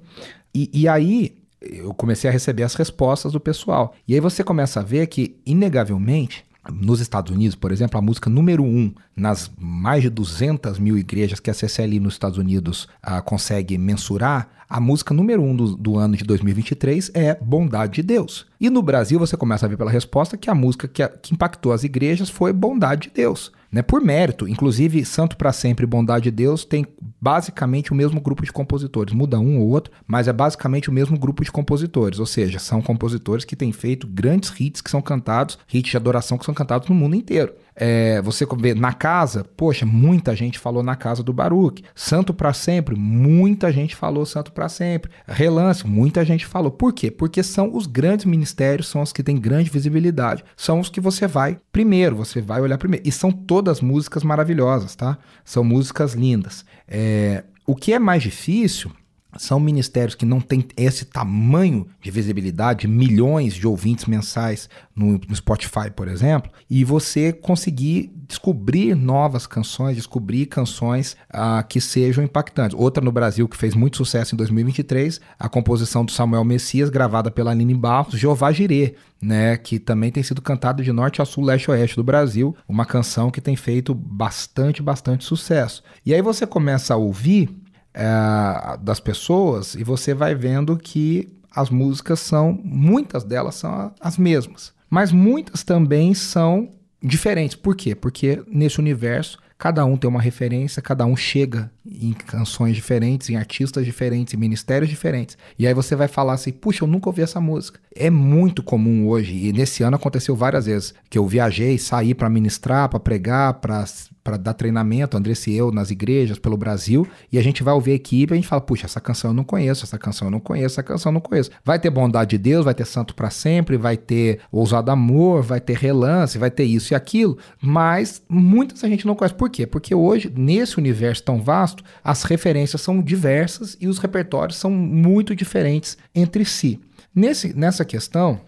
E, 0.55 0.71
e 0.73 0.88
aí 0.88 1.37
eu 1.61 1.93
comecei 1.95 2.28
a 2.28 2.33
receber 2.33 2.62
as 2.62 2.75
respostas 2.75 3.33
do 3.33 3.40
pessoal. 3.40 3.95
E 4.07 4.14
aí 4.14 4.21
você 4.21 4.45
começa 4.45 4.81
a 4.81 4.83
ver 4.83 5.07
que, 5.07 5.37
inegavelmente, 5.45 6.45
nos 6.73 7.00
Estados 7.00 7.32
Unidos, 7.32 7.54
por 7.54 7.73
exemplo, 7.73 7.99
a 7.99 8.02
música 8.02 8.28
número 8.30 8.62
um 8.62 8.92
nas 9.14 9.50
mais 9.58 10.02
de 10.02 10.11
200 10.11 10.78
mil 10.78 10.99
igrejas 10.99 11.40
que 11.40 11.50
a 11.50 11.54
CCLI 11.54 12.00
nos 12.00 12.14
Estados 12.14 12.38
Unidos 12.38 12.88
uh, 13.06 13.23
consegue 13.23 13.78
mensurar, 13.78 14.49
a 14.68 14.80
música 14.80 15.14
número 15.14 15.42
um 15.42 15.54
do, 15.54 15.76
do, 15.76 15.96
ano 15.96 16.16
de 16.16 16.25
2023 16.25 17.12
é 17.14 17.37
Bondade 17.40 17.94
de 17.94 18.02
Deus. 18.02 18.46
E 18.61 18.68
no 18.68 18.82
Brasil 18.82 19.18
você 19.18 19.37
começa 19.37 19.64
a 19.64 19.68
ver 19.68 19.76
pela 19.76 19.90
resposta 19.90 20.37
que 20.37 20.50
a 20.50 20.54
música 20.54 20.88
que, 20.88 21.02
a, 21.02 21.08
que 21.08 21.32
impactou 21.32 21.73
as 21.73 21.85
igrejas 21.85 22.28
foi 22.28 22.52
Bondade 22.52 23.02
de 23.02 23.14
Deus 23.14 23.52
né, 23.70 23.82
por 23.82 24.00
mérito. 24.00 24.49
Inclusive, 24.49 25.04
Santo 25.04 25.37
para 25.37 25.52
Sempre 25.52 25.87
Bondade 25.87 26.25
de 26.25 26.30
Deus 26.30 26.64
tem 26.64 26.87
basicamente 27.26 27.90
o 27.90 27.95
mesmo 27.97 28.21
grupo 28.21 28.45
de 28.45 28.52
compositores. 28.52 29.12
Muda 29.12 29.37
um 29.40 29.59
ou 29.59 29.68
outro, 29.68 29.92
mas 30.06 30.28
é 30.28 30.33
basicamente 30.33 30.88
o 30.88 30.92
mesmo 30.92 31.18
grupo 31.18 31.42
de 31.42 31.50
compositores. 31.50 32.21
Ou 32.21 32.26
seja, 32.26 32.61
são 32.61 32.80
compositores 32.80 33.45
que 33.45 33.56
têm 33.56 33.73
feito 33.73 34.06
grandes 34.06 34.52
hits 34.61 34.80
que 34.80 34.88
são 34.88 35.02
cantados, 35.02 35.59
hits 35.75 35.90
de 35.90 35.97
adoração 35.97 36.38
que 36.38 36.45
são 36.45 36.54
cantados 36.54 36.88
no 36.88 36.95
mundo 36.95 37.16
inteiro. 37.16 37.52
É, 37.76 38.23
você 38.23 38.47
vê 38.59 38.75
na 38.75 38.95
casa, 38.95 39.45
poxa, 39.56 39.85
muita 39.85 40.35
gente 40.35 40.59
falou 40.59 40.83
na 40.83 40.97
casa 40.97 41.23
do 41.23 41.33
Baruch. 41.33 41.85
Santo 41.95 42.33
para 42.33 42.54
sempre, 42.54 42.97
muita 42.97 43.71
gente 43.71 43.95
falou 43.95 44.25
santo 44.25 44.50
para 44.50 44.68
sempre. 44.68 45.11
Relance, 45.26 45.87
muita 45.87 46.25
gente 46.25 46.47
falou. 46.47 46.71
Por 46.71 46.92
quê? 46.95 47.11
Porque 47.11 47.42
são 47.42 47.76
os 47.76 47.87
grandes 47.87 48.25
ministérios, 48.25 48.88
são 48.88 49.02
os 49.02 49.12
que 49.12 49.23
têm 49.23 49.38
grande 49.38 49.68
visibilidade. 49.68 50.42
São 50.56 50.80
os 50.80 50.88
que 50.88 51.00
você 51.00 51.26
vai 51.26 51.59
primeiro, 51.71 52.16
você 52.16 52.40
vai 52.40 52.62
olhar 52.62 52.78
primeiro. 52.78 53.06
E 53.06 53.12
são 53.12 53.30
todas 53.30 53.83
músicas 53.83 54.25
maravilhosas, 54.25 54.97
tá? 54.97 55.18
São 55.45 55.62
músicas 55.62 56.14
lindas. 56.14 56.64
É, 56.88 57.45
o 57.66 57.76
que 57.76 57.92
é 57.92 57.99
mais 57.99 58.23
difícil 58.23 58.90
são 59.38 59.59
ministérios 59.61 60.14
que 60.14 60.26
não 60.26 60.40
têm 60.40 60.66
esse 60.76 61.05
tamanho 61.05 61.87
de 62.00 62.11
visibilidade, 62.11 62.88
milhões 62.88 63.55
de 63.55 63.66
ouvintes 63.66 64.07
mensais 64.07 64.69
no, 64.95 65.19
no, 65.28 65.37
Spotify, 65.37 65.90
por 65.95 66.09
exemplo, 66.09 66.50
e 66.69 66.85
você 66.85 67.33
conseguir 67.33 68.12
descobrir 68.26 68.95
novas 68.95 69.47
canções, 69.47 69.97
descobrir 69.97 70.47
canções 70.47 71.16
uh, 71.33 71.66
que 71.69 71.81
sejam 71.81 72.25
impactantes. 72.25 72.76
Outra 72.78 73.05
no 73.05 73.12
Brasil 73.12 73.49
que 73.49 73.57
fez 73.57 73.75
muito 73.75 73.97
sucesso 73.97 74.35
em 74.35 74.38
2023, 74.38 75.21
a 75.38 75.49
composição 75.49 76.05
do 76.05 76.12
Samuel 76.12 76.45
Messias, 76.45 76.90
gravada 76.90 77.31
pela 77.31 77.50
Aline 77.50 77.75
Barros, 77.75 78.19
Jeová 78.19 78.50
Jirê, 78.52 78.95
né, 79.21 79.57
que 79.57 79.78
também 79.78 80.11
tem 80.11 80.23
sido 80.23 80.43
cantado 80.43 80.83
de 80.83 80.93
norte 80.93 81.23
a 81.23 81.25
sul, 81.25 81.45
leste 81.45 81.71
a 81.71 81.75
oeste 81.75 81.97
do 81.97 82.05
Brasil, 82.05 82.55
uma 82.69 82.85
canção 82.85 83.31
que 83.31 83.40
tem 83.40 83.57
feito 83.57 83.95
bastante, 83.95 84.83
bastante 84.83 85.25
sucesso. 85.25 85.83
E 86.05 86.14
aí 86.14 86.21
você 86.21 86.47
começa 86.47 86.95
a 86.95 86.97
ouvir 86.97 87.49
é, 87.97 88.76
das 88.83 89.00
pessoas 89.00 89.75
e 89.75 89.83
você 89.83 90.12
vai 90.12 90.35
vendo 90.35 90.76
que 90.76 91.33
as 91.50 91.71
músicas 91.71 92.21
são, 92.21 92.61
muitas 92.62 93.25
delas 93.25 93.55
são 93.55 93.91
as 93.99 94.19
mesmas, 94.19 94.75
mas 94.91 95.11
muitas 95.11 95.65
também 95.65 96.12
são 96.12 96.69
diferentes. 97.03 97.57
Por 97.57 97.75
quê? 97.75 97.95
Porque 97.95 98.43
nesse 98.47 98.79
universo 98.79 99.38
cada 99.59 99.83
um 99.87 99.97
tem 99.97 100.09
uma 100.09 100.21
referência, 100.21 100.83
cada 100.83 101.07
um 101.07 101.17
chega 101.17 101.73
em 101.88 102.12
canções 102.12 102.75
diferentes, 102.75 103.31
em 103.31 103.37
artistas 103.37 103.85
diferentes, 103.85 104.35
em 104.35 104.37
ministérios 104.37 104.90
diferentes. 104.90 105.37
E 105.59 105.66
aí 105.66 105.75
você 105.75 105.95
vai 105.95 106.09
falar 106.09 106.35
assim: 106.35 106.52
puxa, 106.52 106.85
eu 106.85 106.88
nunca 106.88 107.09
ouvi 107.09 107.23
essa 107.23 107.40
música. 107.40 107.81
É 107.95 108.11
muito 108.11 108.62
comum 108.62 109.09
hoje, 109.09 109.35
e 109.35 109.52
nesse 109.52 109.83
ano 109.83 109.97
aconteceu 109.97 110.37
várias 110.37 110.66
vezes, 110.66 110.95
que 111.09 111.16
eu 111.19 111.26
viajei, 111.26 111.78
saí 111.78 112.14
para 112.14 112.28
ministrar, 112.28 112.88
para 112.88 113.00
pregar, 113.00 113.55
para 113.55 114.37
dar 114.37 114.52
treinamento, 114.52 115.16
Andressa 115.16 115.49
e 115.49 115.57
eu, 115.57 115.71
nas 115.73 115.90
igrejas 115.90 116.38
pelo 116.38 116.59
Brasil, 116.59 117.07
e 117.33 117.38
a 117.38 117.43
gente 117.43 117.62
vai 117.62 117.73
ouvir 117.73 117.93
a 117.93 117.95
equipe 117.95 118.33
e 118.33 118.35
a 118.35 118.37
gente 118.37 118.49
fala, 118.49 118.61
puxa, 118.61 118.85
essa 118.85 119.00
canção 119.00 119.31
eu 119.31 119.35
não 119.35 119.45
conheço, 119.45 119.85
essa 119.85 119.99
canção 119.99 120.28
eu 120.28 120.33
não 120.33 120.40
conheço, 120.40 120.75
essa 120.75 120.83
canção 120.83 121.11
eu 121.11 121.14
não 121.14 121.21
conheço. 121.21 121.50
Vai 121.64 121.78
ter 121.78 121.88
Bondade 121.88 122.31
de 122.31 122.38
Deus, 122.38 122.64
vai 122.64 122.75
ter 122.75 122.85
Santo 122.85 123.14
para 123.14 123.31
Sempre, 123.31 123.78
vai 123.78 123.97
ter 123.97 124.40
Ousado 124.52 124.90
Amor, 124.90 125.43
vai 125.43 125.61
ter 125.61 125.78
Relance, 125.78 126.37
vai 126.37 126.50
ter 126.50 126.64
isso 126.64 126.93
e 126.93 126.95
aquilo, 126.95 127.38
mas 127.62 128.23
muitas 128.28 128.85
a 128.85 128.88
gente 128.88 129.07
não 129.07 129.14
conhece. 129.14 129.35
Por 129.35 129.49
quê? 129.49 129.66
Porque 129.66 129.95
hoje, 129.95 130.31
nesse 130.37 130.76
universo 130.76 131.23
tão 131.23 131.40
vasto, 131.40 131.75
as 132.02 132.23
referências 132.23 132.80
são 132.80 133.02
diversas 133.02 133.76
e 133.80 133.88
os 133.88 133.99
repertórios 133.99 134.59
são 134.59 134.71
muito 134.71 135.35
diferentes 135.35 135.97
entre 136.14 136.45
si. 136.45 136.80
Nesse, 137.14 137.56
nessa 137.56 137.85
questão, 137.85 138.40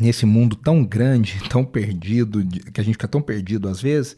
nesse 0.00 0.26
mundo 0.26 0.56
tão 0.56 0.84
grande, 0.84 1.40
tão 1.48 1.64
perdido, 1.64 2.44
que 2.72 2.80
a 2.80 2.84
gente 2.84 2.94
fica 2.94 3.08
tão 3.08 3.20
perdido 3.20 3.68
às 3.68 3.80
vezes, 3.80 4.16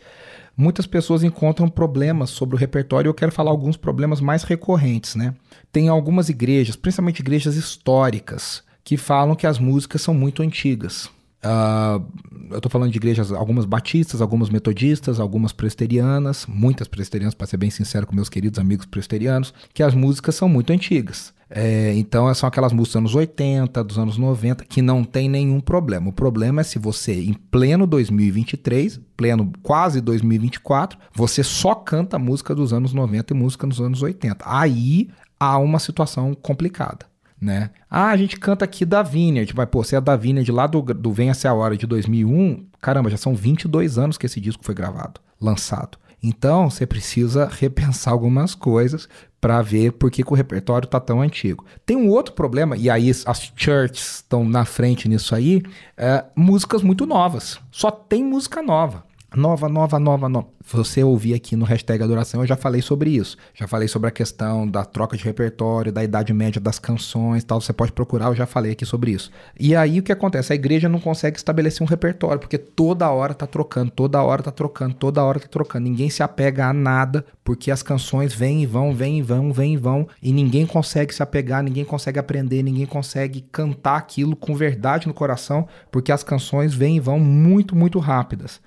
muitas 0.56 0.86
pessoas 0.86 1.22
encontram 1.22 1.68
problemas 1.68 2.30
sobre 2.30 2.56
o 2.56 2.58
repertório. 2.58 3.08
Eu 3.08 3.14
quero 3.14 3.32
falar 3.32 3.50
alguns 3.50 3.76
problemas 3.76 4.20
mais 4.20 4.42
recorrentes, 4.42 5.14
né? 5.14 5.34
Tem 5.72 5.88
algumas 5.88 6.28
igrejas, 6.28 6.76
principalmente 6.76 7.20
igrejas 7.20 7.56
históricas, 7.56 8.62
que 8.82 8.96
falam 8.96 9.36
que 9.36 9.46
as 9.46 9.58
músicas 9.58 10.02
são 10.02 10.14
muito 10.14 10.42
antigas. 10.42 11.10
Uh, 11.44 12.04
eu 12.50 12.56
estou 12.56 12.70
falando 12.70 12.90
de 12.90 12.98
igrejas, 12.98 13.30
algumas 13.30 13.64
batistas, 13.64 14.20
algumas 14.20 14.50
metodistas, 14.50 15.20
algumas 15.20 15.52
presterianas, 15.52 16.46
muitas 16.46 16.88
presterianas, 16.88 17.34
para 17.34 17.46
ser 17.46 17.56
bem 17.56 17.70
sincero 17.70 18.06
com 18.06 18.14
meus 18.14 18.28
queridos 18.28 18.58
amigos 18.58 18.86
presterianos, 18.86 19.54
que 19.72 19.82
as 19.82 19.94
músicas 19.94 20.34
são 20.34 20.48
muito 20.48 20.72
antigas. 20.72 21.32
É, 21.50 21.94
então 21.94 22.32
são 22.34 22.46
aquelas 22.46 22.72
músicas 22.72 22.94
dos 22.94 22.96
anos 22.96 23.14
80, 23.14 23.84
dos 23.84 23.98
anos 23.98 24.18
90, 24.18 24.64
que 24.64 24.82
não 24.82 25.02
tem 25.04 25.28
nenhum 25.28 25.60
problema. 25.60 26.10
O 26.10 26.12
problema 26.12 26.60
é 26.60 26.64
se 26.64 26.78
você, 26.78 27.14
em 27.14 27.32
pleno 27.32 27.86
2023, 27.86 29.00
pleno 29.16 29.50
quase 29.62 30.00
2024, 30.00 30.98
você 31.14 31.42
só 31.42 31.74
canta 31.74 32.18
música 32.18 32.54
dos 32.54 32.72
anos 32.72 32.92
90 32.92 33.32
e 33.32 33.36
música 33.36 33.66
dos 33.66 33.80
anos 33.80 34.02
80. 34.02 34.44
Aí 34.44 35.08
há 35.40 35.58
uma 35.58 35.78
situação 35.78 36.34
complicada. 36.34 37.07
Né? 37.40 37.70
Ah, 37.88 38.08
a 38.08 38.16
gente 38.16 38.38
canta 38.38 38.64
aqui 38.64 38.84
da 38.84 39.02
Vineyard, 39.02 39.54
mas 39.54 39.68
pô, 39.68 39.84
você 39.84 39.96
é 39.96 40.00
da 40.00 40.16
Vineyard 40.16 40.50
lá 40.50 40.66
do, 40.66 40.82
do 40.82 41.12
Venha-se 41.12 41.46
a 41.46 41.54
Hora 41.54 41.76
de 41.76 41.86
2001, 41.86 42.66
caramba, 42.80 43.10
já 43.10 43.16
são 43.16 43.34
22 43.34 43.96
anos 43.96 44.18
que 44.18 44.26
esse 44.26 44.40
disco 44.40 44.64
foi 44.64 44.74
gravado, 44.74 45.20
lançado. 45.40 45.98
Então, 46.22 46.68
você 46.68 46.84
precisa 46.84 47.46
repensar 47.46 48.12
algumas 48.12 48.54
coisas 48.54 49.08
para 49.40 49.62
ver 49.62 49.92
por 49.92 50.10
que, 50.10 50.24
que, 50.24 50.32
o 50.32 50.34
repertório 50.34 50.86
está 50.86 50.98
tão 50.98 51.20
antigo. 51.20 51.64
Tem 51.86 51.96
um 51.96 52.08
outro 52.08 52.34
problema, 52.34 52.76
e 52.76 52.90
aí 52.90 53.10
as 53.10 53.52
churches 53.54 54.16
estão 54.16 54.44
na 54.44 54.64
frente 54.64 55.08
nisso 55.08 55.34
aí, 55.34 55.62
é, 55.96 56.24
músicas 56.34 56.82
muito 56.82 57.06
novas. 57.06 57.60
Só 57.70 57.90
tem 57.90 58.24
música 58.24 58.60
nova. 58.60 59.04
Nova, 59.36 59.68
nova, 59.68 59.98
nova, 59.98 60.26
nova. 60.26 60.48
Você 60.70 61.04
ouvir 61.04 61.34
aqui 61.34 61.54
no 61.54 61.64
hashtag 61.64 62.02
Adoração, 62.02 62.40
eu 62.40 62.46
já 62.46 62.56
falei 62.56 62.80
sobre 62.80 63.10
isso. 63.10 63.36
Já 63.54 63.68
falei 63.68 63.86
sobre 63.86 64.08
a 64.08 64.10
questão 64.10 64.66
da 64.66 64.86
troca 64.86 65.18
de 65.18 65.24
repertório, 65.24 65.92
da 65.92 66.02
idade 66.02 66.32
média 66.32 66.58
das 66.58 66.78
canções 66.78 67.44
tal. 67.44 67.60
Você 67.60 67.72
pode 67.72 67.92
procurar, 67.92 68.26
eu 68.26 68.34
já 68.34 68.46
falei 68.46 68.72
aqui 68.72 68.86
sobre 68.86 69.10
isso. 69.10 69.30
E 69.58 69.76
aí 69.76 69.98
o 69.98 70.02
que 70.02 70.12
acontece? 70.12 70.52
A 70.52 70.56
igreja 70.56 70.88
não 70.88 70.98
consegue 70.98 71.36
estabelecer 71.36 71.82
um 71.82 71.88
repertório, 71.88 72.38
porque 72.38 72.56
toda 72.56 73.10
hora 73.10 73.34
tá 73.34 73.46
trocando, 73.46 73.90
toda 73.90 74.22
hora 74.22 74.42
tá 74.42 74.50
trocando, 74.50 74.94
toda 74.94 75.22
hora 75.22 75.38
tá 75.38 75.46
trocando. 75.46 75.84
Ninguém 75.84 76.08
se 76.08 76.22
apega 76.22 76.66
a 76.66 76.72
nada, 76.72 77.24
porque 77.44 77.70
as 77.70 77.82
canções 77.82 78.34
vêm 78.34 78.62
e 78.62 78.66
vão, 78.66 78.94
vêm 78.94 79.18
e 79.18 79.22
vão, 79.22 79.52
vêm 79.52 79.74
e 79.74 79.76
vão, 79.76 80.08
e 80.22 80.32
ninguém 80.32 80.66
consegue 80.66 81.14
se 81.14 81.22
apegar, 81.22 81.62
ninguém 81.62 81.84
consegue 81.84 82.18
aprender, 82.18 82.62
ninguém 82.62 82.86
consegue 82.86 83.42
cantar 83.52 83.96
aquilo 83.96 84.36
com 84.36 84.54
verdade 84.54 85.06
no 85.06 85.14
coração, 85.14 85.66
porque 85.90 86.12
as 86.12 86.22
canções 86.22 86.74
vêm 86.74 86.96
e 86.96 87.00
vão 87.00 87.18
muito, 87.18 87.74
muito 87.76 87.98
rápidas. 87.98 88.60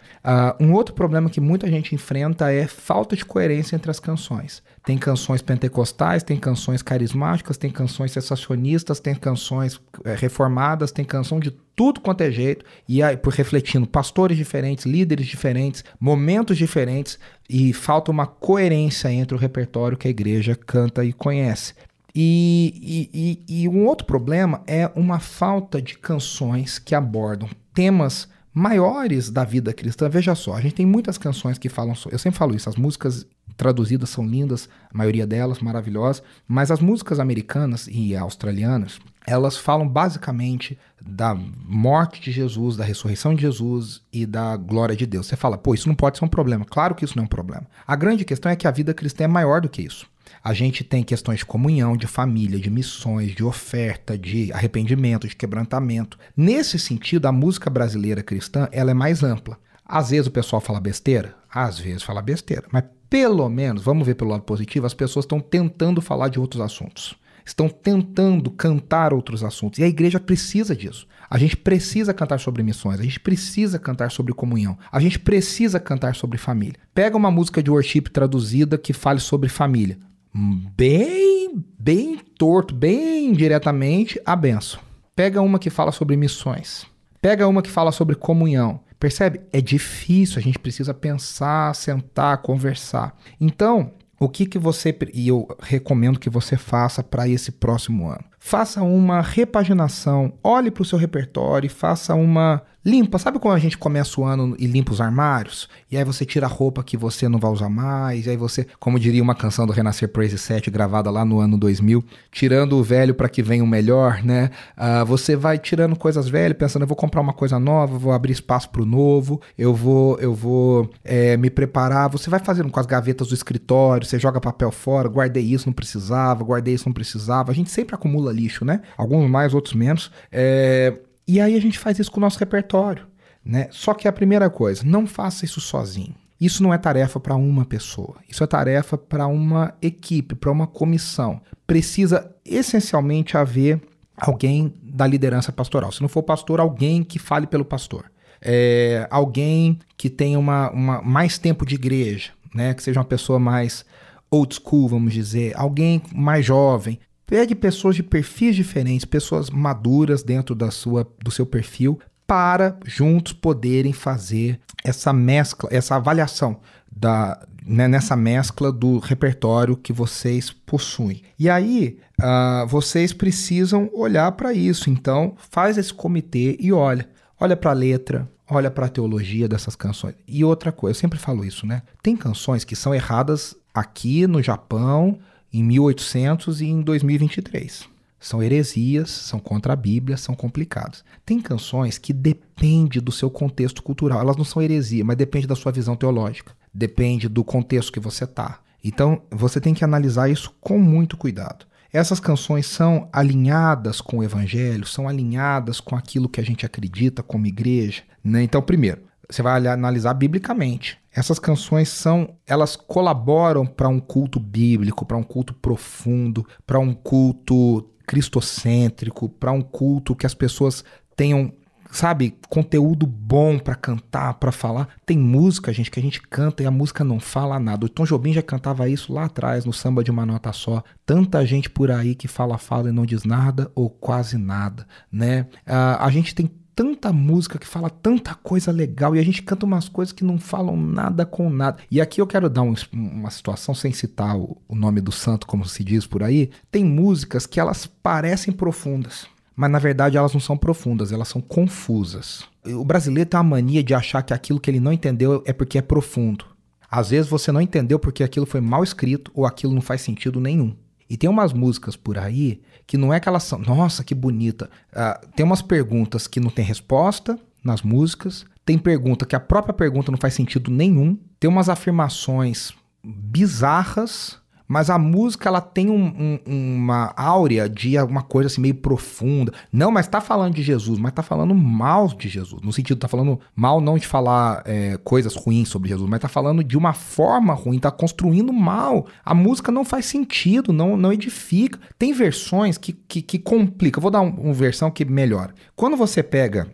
Um 0.59 0.73
outro 0.73 0.93
problema 0.93 1.29
que 1.29 1.39
muita 1.39 1.67
gente 1.69 1.93
enfrenta 1.95 2.51
é 2.51 2.67
falta 2.67 3.15
de 3.15 3.25
coerência 3.25 3.75
entre 3.75 3.91
as 3.91 3.99
canções. 3.99 4.63
Tem 4.85 4.97
canções 4.97 5.41
pentecostais, 5.41 6.23
tem 6.23 6.37
canções 6.37 6.81
carismáticas, 6.81 7.57
tem 7.57 7.69
canções 7.69 8.11
sensacionistas, 8.11 8.99
tem 8.99 9.13
canções 9.13 9.79
é, 10.03 10.15
reformadas, 10.15 10.91
tem 10.91 11.05
canção 11.05 11.39
de 11.39 11.51
tudo 11.75 12.01
quanto 12.01 12.21
é 12.21 12.31
jeito, 12.31 12.65
e 12.87 13.01
aí, 13.01 13.15
por 13.15 13.33
refletindo 13.33 13.87
pastores 13.87 14.37
diferentes, 14.37 14.85
líderes 14.85 15.27
diferentes, 15.27 15.83
momentos 15.99 16.57
diferentes, 16.57 17.17
e 17.49 17.73
falta 17.73 18.11
uma 18.11 18.25
coerência 18.25 19.11
entre 19.11 19.35
o 19.35 19.39
repertório 19.39 19.97
que 19.97 20.07
a 20.07 20.11
igreja 20.11 20.55
canta 20.55 21.03
e 21.03 21.13
conhece. 21.13 21.73
E, 22.13 23.09
e, 23.13 23.45
e, 23.47 23.63
e 23.63 23.67
um 23.69 23.85
outro 23.85 24.05
problema 24.05 24.61
é 24.67 24.89
uma 24.95 25.19
falta 25.19 25.81
de 25.81 25.97
canções 25.97 26.77
que 26.77 26.93
abordam 26.93 27.49
temas 27.73 28.27
maiores 28.53 29.29
da 29.29 29.43
vida 29.43 29.73
cristã. 29.73 30.09
Veja 30.09 30.35
só, 30.35 30.55
a 30.55 30.61
gente 30.61 30.75
tem 30.75 30.85
muitas 30.85 31.17
canções 31.17 31.57
que 31.57 31.69
falam, 31.69 31.95
eu 32.11 32.19
sempre 32.19 32.37
falo 32.37 32.55
isso, 32.55 32.69
as 32.69 32.75
músicas 32.75 33.25
traduzidas 33.55 34.09
são 34.09 34.25
lindas, 34.25 34.67
a 34.93 34.97
maioria 34.97 35.27
delas 35.27 35.59
maravilhosas, 35.59 36.23
mas 36.47 36.71
as 36.71 36.79
músicas 36.79 37.19
americanas 37.19 37.87
e 37.91 38.15
australianas, 38.15 38.99
elas 39.25 39.57
falam 39.57 39.87
basicamente 39.87 40.77
da 40.99 41.35
morte 41.35 42.21
de 42.21 42.31
Jesus, 42.31 42.75
da 42.75 42.83
ressurreição 42.83 43.35
de 43.35 43.41
Jesus 43.41 44.01
e 44.11 44.25
da 44.25 44.57
glória 44.57 44.95
de 44.95 45.05
Deus. 45.05 45.27
Você 45.27 45.35
fala, 45.35 45.57
pô, 45.57 45.73
isso 45.73 45.87
não 45.87 45.95
pode 45.95 46.17
ser 46.17 46.25
um 46.25 46.29
problema. 46.29 46.65
Claro 46.65 46.95
que 46.95 47.05
isso 47.05 47.15
não 47.15 47.23
é 47.23 47.25
um 47.25 47.29
problema. 47.29 47.67
A 47.85 47.95
grande 47.95 48.25
questão 48.25 48.51
é 48.51 48.55
que 48.55 48.67
a 48.67 48.71
vida 48.71 48.93
cristã 48.93 49.25
é 49.25 49.27
maior 49.27 49.61
do 49.61 49.69
que 49.69 49.81
isso. 49.81 50.07
A 50.43 50.53
gente 50.53 50.83
tem 50.83 51.03
questões 51.03 51.39
de 51.39 51.45
comunhão, 51.45 51.95
de 51.95 52.07
família, 52.07 52.59
de 52.59 52.69
missões, 52.69 53.35
de 53.35 53.43
oferta, 53.43 54.17
de 54.17 54.51
arrependimento, 54.51 55.27
de 55.27 55.35
quebrantamento. 55.35 56.17
Nesse 56.35 56.79
sentido, 56.79 57.27
a 57.27 57.31
música 57.31 57.69
brasileira 57.69 58.23
cristã 58.23 58.67
ela 58.71 58.89
é 58.89 58.93
mais 58.93 59.21
ampla. 59.23 59.59
Às 59.85 60.09
vezes 60.09 60.27
o 60.27 60.31
pessoal 60.31 60.61
fala 60.61 60.79
besteira, 60.79 61.35
às 61.53 61.77
vezes 61.77 62.01
fala 62.01 62.21
besteira, 62.21 62.65
mas 62.71 62.85
pelo 63.09 63.47
menos, 63.49 63.83
vamos 63.83 64.07
ver 64.07 64.15
pelo 64.15 64.31
lado 64.31 64.43
positivo, 64.43 64.85
as 64.85 64.93
pessoas 64.93 65.25
estão 65.25 65.39
tentando 65.39 66.01
falar 66.01 66.29
de 66.29 66.39
outros 66.39 66.61
assuntos. 66.61 67.13
estão 67.43 67.67
tentando 67.67 68.51
cantar 68.51 69.13
outros 69.13 69.43
assuntos. 69.43 69.79
E 69.79 69.83
a 69.83 69.87
igreja 69.87 70.19
precisa 70.19 70.75
disso. 70.75 71.07
A 71.29 71.37
gente 71.37 71.57
precisa 71.57 72.13
cantar 72.13 72.39
sobre 72.39 72.63
missões, 72.63 72.99
a 72.99 73.03
gente 73.03 73.19
precisa 73.19 73.79
cantar 73.79 74.11
sobre 74.11 74.31
comunhão, 74.31 74.77
a 74.91 74.99
gente 74.99 75.17
precisa 75.17 75.79
cantar 75.79 76.15
sobre 76.15 76.37
família. 76.37 76.79
Pega 76.93 77.17
uma 77.17 77.31
música 77.31 77.61
de 77.61 77.69
worship 77.69 78.01
traduzida 78.01 78.77
que 78.77 78.93
fale 78.93 79.19
sobre 79.19 79.49
família. 79.49 79.97
Bem, 80.33 81.63
bem 81.77 82.17
torto, 82.37 82.73
bem 82.73 83.33
diretamente, 83.33 84.19
a 84.25 84.35
benção. 84.35 84.79
Pega 85.15 85.41
uma 85.41 85.59
que 85.59 85.69
fala 85.69 85.91
sobre 85.91 86.15
missões. 86.15 86.85
Pega 87.21 87.47
uma 87.47 87.61
que 87.61 87.69
fala 87.69 87.91
sobre 87.91 88.15
comunhão. 88.15 88.79
Percebe? 88.99 89.41
É 89.51 89.59
difícil, 89.59 90.39
a 90.39 90.41
gente 90.41 90.59
precisa 90.59 90.93
pensar, 90.93 91.75
sentar, 91.75 92.37
conversar. 92.37 93.17
Então, 93.39 93.91
o 94.19 94.29
que, 94.29 94.45
que 94.45 94.59
você. 94.59 94.95
E 95.13 95.27
eu 95.27 95.47
recomendo 95.59 96.19
que 96.19 96.29
você 96.29 96.55
faça 96.55 97.03
para 97.03 97.27
esse 97.27 97.51
próximo 97.51 98.07
ano? 98.07 98.23
Faça 98.43 98.81
uma 98.81 99.21
repaginação, 99.21 100.33
olhe 100.43 100.71
para 100.71 100.81
o 100.81 100.85
seu 100.85 100.97
repertório 100.97 101.69
faça 101.69 102.15
uma 102.15 102.63
limpa. 102.83 103.17
Sabe 103.17 103.39
quando 103.39 103.55
a 103.55 103.59
gente 103.59 103.77
começa 103.77 104.19
o 104.19 104.23
ano 104.23 104.55
e 104.57 104.65
limpa 104.65 104.91
os 104.91 104.99
armários? 104.99 105.69
E 105.89 105.97
aí 105.97 106.03
você 106.03 106.25
tira 106.25 106.47
a 106.47 106.49
roupa 106.49 106.83
que 106.83 106.97
você 106.97 107.29
não 107.29 107.39
vai 107.39 107.51
usar 107.51 107.69
mais, 107.69 108.25
e 108.25 108.31
aí 108.31 108.37
você, 108.37 108.65
como 108.79 108.99
diria 108.99 109.21
uma 109.21 109.35
canção 109.35 109.65
do 109.65 109.73
Renascer 109.73 110.09
Praise 110.09 110.37
7 110.37 110.69
gravada 110.71 111.09
lá 111.09 111.23
no 111.23 111.39
ano 111.39 111.57
2000, 111.57 112.03
tirando 112.31 112.77
o 112.77 112.83
velho 112.83 113.13
para 113.13 113.29
que 113.29 113.43
venha 113.43 113.63
o 113.63 113.67
melhor, 113.67 114.23
né? 114.23 114.49
Uh, 114.77 115.05
você 115.05 115.35
vai 115.35 115.57
tirando 115.57 115.95
coisas 115.95 116.27
velhas, 116.27 116.57
pensando, 116.57 116.83
eu 116.83 116.87
vou 116.87 116.97
comprar 116.97 117.21
uma 117.21 117.33
coisa 117.33 117.59
nova, 117.59 117.97
vou 117.97 118.11
abrir 118.11 118.33
espaço 118.33 118.69
para 118.69 118.81
o 118.81 118.85
novo, 118.85 119.39
eu 119.57 119.73
vou, 119.73 120.17
eu 120.19 120.33
vou 120.33 120.89
é, 121.03 121.37
me 121.37 121.49
preparar. 121.49 122.09
Você 122.09 122.29
vai 122.29 122.39
fazendo 122.39 122.69
com 122.69 122.79
as 122.79 122.85
gavetas 122.85 123.27
do 123.27 123.35
escritório, 123.35 124.05
você 124.05 124.17
joga 124.17 124.39
papel 124.41 124.71
fora, 124.71 125.07
guardei 125.07 125.43
isso, 125.43 125.67
não 125.67 125.73
precisava, 125.73 126.43
guardei 126.43 126.73
isso, 126.73 126.87
não 126.87 126.93
precisava. 126.93 127.51
A 127.51 127.55
gente 127.55 127.69
sempre 127.69 127.95
acumula 127.95 128.30
lixo, 128.31 128.65
né? 128.65 128.81
Alguns 128.97 129.29
mais, 129.29 129.53
outros 129.53 129.73
menos. 129.73 130.11
É 130.31 130.93
e 131.27 131.39
aí 131.39 131.55
a 131.55 131.61
gente 131.61 131.79
faz 131.79 131.97
isso 131.97 132.11
com 132.11 132.19
o 132.19 132.21
nosso 132.21 132.37
repertório. 132.39 133.07
Né? 133.43 133.69
Só 133.71 133.93
que 133.93 134.05
a 134.05 134.11
primeira 134.11 134.49
coisa, 134.49 134.83
não 134.83 135.07
faça 135.07 135.45
isso 135.45 135.61
sozinho. 135.61 136.13
Isso 136.39 136.61
não 136.61 136.73
é 136.73 136.77
tarefa 136.77 137.21
para 137.21 137.35
uma 137.35 137.63
pessoa. 137.63 138.17
Isso 138.27 138.43
é 138.43 138.47
tarefa 138.47 138.97
para 138.97 139.27
uma 139.27 139.73
equipe, 139.81 140.35
para 140.35 140.51
uma 140.51 140.67
comissão. 140.67 141.41
Precisa 141.65 142.35
essencialmente 142.43 143.37
haver 143.37 143.79
alguém 144.17 144.73
da 144.83 145.07
liderança 145.07 145.53
pastoral. 145.53 145.91
Se 145.91 146.01
não 146.01 146.09
for 146.09 146.23
pastor, 146.23 146.59
alguém 146.59 147.01
que 147.01 147.17
fale 147.17 147.47
pelo 147.47 147.63
pastor. 147.63 148.11
É, 148.41 149.07
alguém 149.09 149.79
que 149.95 150.09
tenha 150.09 150.37
uma, 150.37 150.69
uma, 150.71 151.01
mais 151.01 151.37
tempo 151.37 151.65
de 151.65 151.75
igreja, 151.75 152.31
né? 152.53 152.73
que 152.73 152.83
seja 152.83 152.99
uma 152.99 153.05
pessoa 153.05 153.39
mais 153.39 153.85
old 154.29 154.53
school, 154.53 154.89
vamos 154.89 155.13
dizer, 155.13 155.53
alguém 155.55 156.01
mais 156.13 156.45
jovem, 156.45 156.99
Pegue 157.31 157.55
pessoas 157.55 157.95
de 157.95 158.03
perfis 158.03 158.57
diferentes, 158.57 159.05
pessoas 159.05 159.49
maduras 159.49 160.21
dentro 160.21 160.53
da 160.53 160.69
sua, 160.69 161.07
do 161.23 161.31
seu 161.31 161.45
perfil, 161.45 161.97
para 162.27 162.77
juntos 162.83 163.31
poderem 163.31 163.93
fazer 163.93 164.59
essa 164.83 165.13
mescla, 165.13 165.69
essa 165.71 165.95
avaliação 165.95 166.59
da, 166.91 167.41
né, 167.65 167.87
nessa 167.87 168.17
mescla 168.17 168.69
do 168.69 168.99
repertório 168.99 169.77
que 169.77 169.93
vocês 169.93 170.51
possuem. 170.51 171.23
E 171.39 171.49
aí 171.49 171.99
uh, 172.19 172.67
vocês 172.67 173.13
precisam 173.13 173.89
olhar 173.93 174.33
para 174.33 174.51
isso. 174.51 174.89
Então 174.89 175.33
faz 175.37 175.77
esse 175.77 175.93
comitê 175.93 176.57
e 176.59 176.73
olha, 176.73 177.07
olha 177.39 177.55
para 177.55 177.71
a 177.71 177.73
letra, 177.73 178.29
olha 178.45 178.69
para 178.69 178.87
a 178.87 178.89
teologia 178.89 179.47
dessas 179.47 179.77
canções. 179.77 180.15
E 180.27 180.43
outra 180.43 180.69
coisa, 180.69 180.97
eu 180.97 180.99
sempre 180.99 181.17
falo 181.17 181.45
isso, 181.45 181.65
né? 181.65 181.81
Tem 182.03 182.17
canções 182.17 182.65
que 182.65 182.75
são 182.75 182.93
erradas 182.93 183.55
aqui 183.73 184.27
no 184.27 184.43
Japão, 184.43 185.17
em 185.53 185.63
1800 185.63 186.61
e 186.61 186.65
em 186.65 186.81
2023. 186.81 187.89
São 188.19 188.43
heresias, 188.43 189.09
são 189.09 189.39
contra 189.39 189.73
a 189.73 189.75
Bíblia, 189.75 190.15
são 190.15 190.35
complicados. 190.35 191.03
Tem 191.25 191.41
canções 191.41 191.97
que 191.97 192.13
depende 192.13 193.01
do 193.01 193.11
seu 193.11 193.31
contexto 193.31 193.81
cultural. 193.81 194.21
Elas 194.21 194.37
não 194.37 194.43
são 194.43 194.61
heresia, 194.61 195.03
mas 195.03 195.17
depende 195.17 195.47
da 195.47 195.55
sua 195.55 195.71
visão 195.71 195.95
teológica. 195.95 196.53
Depende 196.71 197.27
do 197.27 197.43
contexto 197.43 197.91
que 197.91 197.99
você 197.99 198.25
está. 198.25 198.59
Então, 198.83 199.23
você 199.31 199.59
tem 199.59 199.73
que 199.73 199.83
analisar 199.83 200.29
isso 200.29 200.53
com 200.61 200.77
muito 200.77 201.17
cuidado. 201.17 201.65
Essas 201.91 202.19
canções 202.19 202.67
são 202.67 203.09
alinhadas 203.11 203.99
com 203.99 204.19
o 204.19 204.23
evangelho, 204.23 204.85
são 204.85 205.09
alinhadas 205.09 205.79
com 205.79 205.95
aquilo 205.95 206.29
que 206.29 206.39
a 206.39 206.43
gente 206.43 206.65
acredita 206.65 207.21
como 207.21 207.47
igreja. 207.47 208.03
Né? 208.23 208.43
Então, 208.43 208.61
primeiro, 208.61 209.01
você 209.31 209.41
vai 209.41 209.65
analisar 209.67 210.13
biblicamente. 210.13 210.99
Essas 211.13 211.39
canções 211.39 211.89
são, 211.89 212.35
elas 212.45 212.75
colaboram 212.75 213.65
para 213.65 213.87
um 213.87 213.99
culto 213.99 214.39
bíblico, 214.39 215.05
para 215.05 215.17
um 215.17 215.23
culto 215.23 215.53
profundo, 215.53 216.45
para 216.65 216.79
um 216.79 216.93
culto 216.93 217.89
cristocêntrico, 218.05 219.29
para 219.29 219.51
um 219.51 219.61
culto 219.61 220.15
que 220.15 220.25
as 220.25 220.33
pessoas 220.33 220.83
tenham, 221.15 221.53
sabe, 221.91 222.37
conteúdo 222.49 223.05
bom 223.05 223.57
para 223.57 223.75
cantar, 223.75 224.33
para 224.35 224.51
falar. 224.51 224.89
Tem 225.05 225.17
música, 225.17 225.71
gente, 225.71 225.91
que 225.91 225.99
a 225.99 226.03
gente 226.03 226.21
canta 226.21 226.63
e 226.63 226.65
a 226.65 226.71
música 226.71 227.03
não 227.03 227.19
fala 227.19 227.59
nada. 227.59 227.85
O 227.85 227.89
Tom 227.89 228.05
Jobim 228.05 228.33
já 228.33 228.41
cantava 228.41 228.89
isso 228.89 229.13
lá 229.13 229.25
atrás 229.25 229.65
no 229.65 229.73
samba 229.73 230.03
de 230.03 230.11
uma 230.11 230.25
nota 230.25 230.51
só. 230.51 230.83
Tanta 231.05 231.45
gente 231.45 231.69
por 231.69 231.89
aí 231.89 232.15
que 232.15 232.27
fala, 232.27 232.57
fala 232.57 232.89
e 232.89 232.93
não 232.93 233.05
diz 233.05 233.23
nada 233.23 233.71
ou 233.75 233.89
quase 233.89 234.37
nada, 234.37 234.87
né? 235.11 235.47
Uh, 235.67 235.99
a 235.99 236.09
gente 236.09 236.35
tem 236.35 236.49
tanta 236.75 237.11
música 237.11 237.59
que 237.59 237.67
fala 237.67 237.89
tanta 237.89 238.33
coisa 238.35 238.71
legal 238.71 239.15
e 239.15 239.19
a 239.19 239.23
gente 239.23 239.43
canta 239.43 239.65
umas 239.65 239.89
coisas 239.89 240.11
que 240.11 240.23
não 240.23 240.37
falam 240.37 240.75
nada 240.75 241.25
com 241.25 241.49
nada. 241.49 241.77
E 241.89 242.01
aqui 242.01 242.21
eu 242.21 242.27
quero 242.27 242.49
dar 242.49 242.61
um, 242.61 242.73
uma 242.91 243.29
situação 243.29 243.73
sem 243.73 243.91
citar 243.91 244.37
o, 244.37 244.57
o 244.67 244.75
nome 244.75 245.01
do 245.01 245.11
santo, 245.11 245.47
como 245.47 245.65
se 245.65 245.83
diz 245.83 246.05
por 246.05 246.23
aí. 246.23 246.49
Tem 246.71 246.83
músicas 246.83 247.45
que 247.45 247.59
elas 247.59 247.85
parecem 247.85 248.53
profundas, 248.53 249.27
mas 249.55 249.71
na 249.71 249.79
verdade 249.79 250.17
elas 250.17 250.33
não 250.33 250.39
são 250.39 250.57
profundas, 250.57 251.11
elas 251.11 251.27
são 251.27 251.41
confusas. 251.41 252.43
O 252.65 252.85
brasileiro 252.85 253.29
tem 253.29 253.37
uma 253.37 253.43
mania 253.43 253.83
de 253.83 253.93
achar 253.93 254.21
que 254.21 254.33
aquilo 254.33 254.59
que 254.59 254.69
ele 254.69 254.79
não 254.79 254.93
entendeu 254.93 255.43
é 255.45 255.53
porque 255.53 255.77
é 255.77 255.81
profundo. 255.81 256.45
Às 256.89 257.09
vezes 257.09 257.29
você 257.29 257.51
não 257.51 257.61
entendeu 257.61 257.97
porque 257.97 258.23
aquilo 258.23 258.45
foi 258.45 258.59
mal 258.59 258.83
escrito 258.83 259.31
ou 259.33 259.45
aquilo 259.45 259.73
não 259.73 259.81
faz 259.81 260.01
sentido 260.01 260.39
nenhum. 260.39 260.75
E 261.11 261.17
tem 261.17 261.29
umas 261.29 261.51
músicas 261.51 261.97
por 261.97 262.17
aí 262.17 262.61
que 262.87 262.95
não 262.95 263.13
é 263.13 263.19
que 263.19 263.27
elas 263.27 263.43
são, 263.43 263.59
nossa, 263.59 264.01
que 264.01 264.15
bonita. 264.15 264.69
Uh, 264.93 265.27
tem 265.35 265.45
umas 265.45 265.61
perguntas 265.61 266.25
que 266.25 266.39
não 266.39 266.49
tem 266.49 266.63
resposta 266.63 267.37
nas 267.61 267.81
músicas. 267.81 268.45
Tem 268.65 268.77
pergunta 268.77 269.25
que 269.25 269.35
a 269.35 269.39
própria 269.41 269.73
pergunta 269.73 270.09
não 270.09 270.17
faz 270.17 270.33
sentido 270.33 270.71
nenhum. 270.71 271.19
Tem 271.37 271.49
umas 271.49 271.67
afirmações 271.67 272.71
bizarras 273.03 274.40
mas 274.71 274.89
a 274.89 274.97
música 274.97 275.49
ela 275.49 275.59
tem 275.59 275.89
um, 275.89 276.39
um, 276.47 276.75
uma 276.77 277.11
áurea 277.17 277.67
de 277.67 277.97
alguma 277.97 278.21
coisa 278.21 278.47
assim 278.47 278.61
meio 278.61 278.75
profunda. 278.75 279.51
Não, 279.69 279.91
mas 279.91 280.07
tá 280.07 280.21
falando 280.21 280.53
de 280.53 280.63
Jesus, 280.63 280.97
mas 280.97 281.11
tá 281.11 281.21
falando 281.21 281.53
mal 281.53 282.07
de 282.07 282.29
Jesus. 282.29 282.61
No 282.61 282.71
sentido, 282.71 282.97
tá 282.97 283.09
falando 283.09 283.37
mal 283.53 283.81
não 283.81 283.97
de 283.97 284.07
falar 284.07 284.63
é, 284.65 284.97
coisas 285.03 285.35
ruins 285.35 285.67
sobre 285.67 285.89
Jesus, 285.89 286.09
mas 286.09 286.21
tá 286.21 286.29
falando 286.29 286.63
de 286.63 286.77
uma 286.77 286.93
forma 286.93 287.53
ruim, 287.53 287.79
tá 287.79 287.91
construindo 287.91 288.53
mal. 288.53 289.07
A 289.25 289.33
música 289.33 289.73
não 289.73 289.83
faz 289.83 290.05
sentido, 290.05 290.71
não, 290.71 290.95
não 290.95 291.11
edifica. 291.11 291.77
Tem 291.99 292.13
versões 292.13 292.77
que, 292.77 292.93
que, 292.93 293.21
que 293.21 293.39
complicam. 293.39 294.01
vou 294.01 294.09
dar 294.09 294.21
um, 294.21 294.29
uma 294.29 294.53
versão 294.53 294.89
que 294.89 295.03
melhora. 295.03 295.53
Quando 295.75 295.97
você 295.97 296.23
pega 296.23 296.71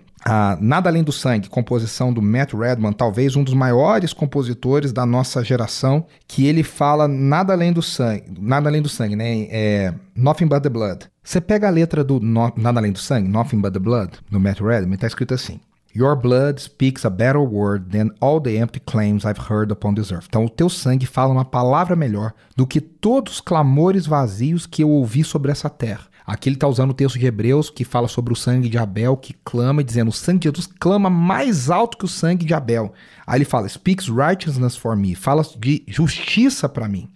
Nada 0.59 0.89
Além 0.89 1.03
do 1.03 1.11
Sangue, 1.11 1.47
composição 1.47 2.11
do 2.11 2.21
Matt 2.21 2.53
Redman, 2.53 2.91
talvez 2.91 3.35
um 3.35 3.43
dos 3.43 3.53
maiores 3.53 4.13
compositores 4.13 4.91
da 4.91 5.05
nossa 5.05 5.43
geração, 5.43 6.05
que 6.27 6.45
ele 6.45 6.63
fala 6.63 7.07
nada 7.07 7.53
além 7.53 7.71
do 7.71 7.81
sangue, 7.81 8.25
nada 8.39 8.69
além 8.69 8.81
do 8.81 8.89
sangue, 8.89 9.15
né? 9.15 9.47
É, 9.49 9.93
Nothing 10.15 10.47
But 10.47 10.63
the 10.63 10.69
Blood. 10.69 11.05
Você 11.23 11.41
pega 11.41 11.67
a 11.67 11.71
letra 11.71 12.03
do 12.03 12.19
no, 12.21 12.53
Nada 12.55 12.79
Além 12.79 12.93
do 12.93 12.99
Sangue, 12.99 13.27
Nothing 13.27 13.59
But 13.59 13.73
the 13.73 13.79
Blood, 13.79 14.13
do 14.31 14.39
Matt 14.39 14.61
Redman, 14.61 14.97
tá 14.97 15.07
escrito 15.07 15.33
assim: 15.33 15.59
Your 15.93 16.15
blood 16.15 16.61
speaks 16.61 17.05
a 17.05 17.09
better 17.09 17.41
word 17.41 17.89
than 17.91 18.11
all 18.21 18.39
the 18.39 18.55
empty 18.55 18.79
claims 18.79 19.25
I've 19.25 19.51
heard 19.51 19.71
upon 19.71 19.95
this 19.95 20.11
earth. 20.11 20.27
Então, 20.29 20.45
o 20.45 20.49
teu 20.49 20.69
sangue 20.69 21.05
fala 21.05 21.33
uma 21.33 21.43
palavra 21.43 21.95
melhor 21.95 22.33
do 22.55 22.65
que 22.65 22.79
todos 22.79 23.33
os 23.33 23.41
clamores 23.41 24.05
vazios 24.05 24.65
que 24.65 24.83
eu 24.83 24.89
ouvi 24.89 25.23
sobre 25.23 25.51
essa 25.51 25.69
terra. 25.69 26.06
Aqui 26.27 26.49
ele 26.49 26.57
está 26.57 26.67
usando 26.67 26.91
o 26.91 26.93
texto 26.93 27.17
de 27.17 27.25
Hebreus 27.25 27.69
que 27.69 27.85
fala 27.85 28.09
sobre 28.09 28.33
o 28.33 28.35
sangue 28.35 28.67
de 28.67 28.77
Abel, 28.77 29.15
que 29.15 29.33
clama, 29.45 29.81
dizendo: 29.81 30.09
o 30.09 30.13
sangue 30.13 30.39
de 30.39 30.49
Jesus 30.49 30.67
clama 30.67 31.09
mais 31.09 31.69
alto 31.69 31.97
que 31.97 32.03
o 32.03 32.09
sangue 32.09 32.45
de 32.45 32.53
Abel. 32.53 32.91
Aí 33.25 33.37
ele 33.37 33.45
fala: 33.45 33.69
speaks 33.69 34.09
righteousness 34.09 34.75
for 34.75 34.97
me, 34.97 35.15
fala 35.15 35.41
de 35.57 35.85
justiça 35.87 36.67
para 36.67 36.89
mim. 36.89 37.07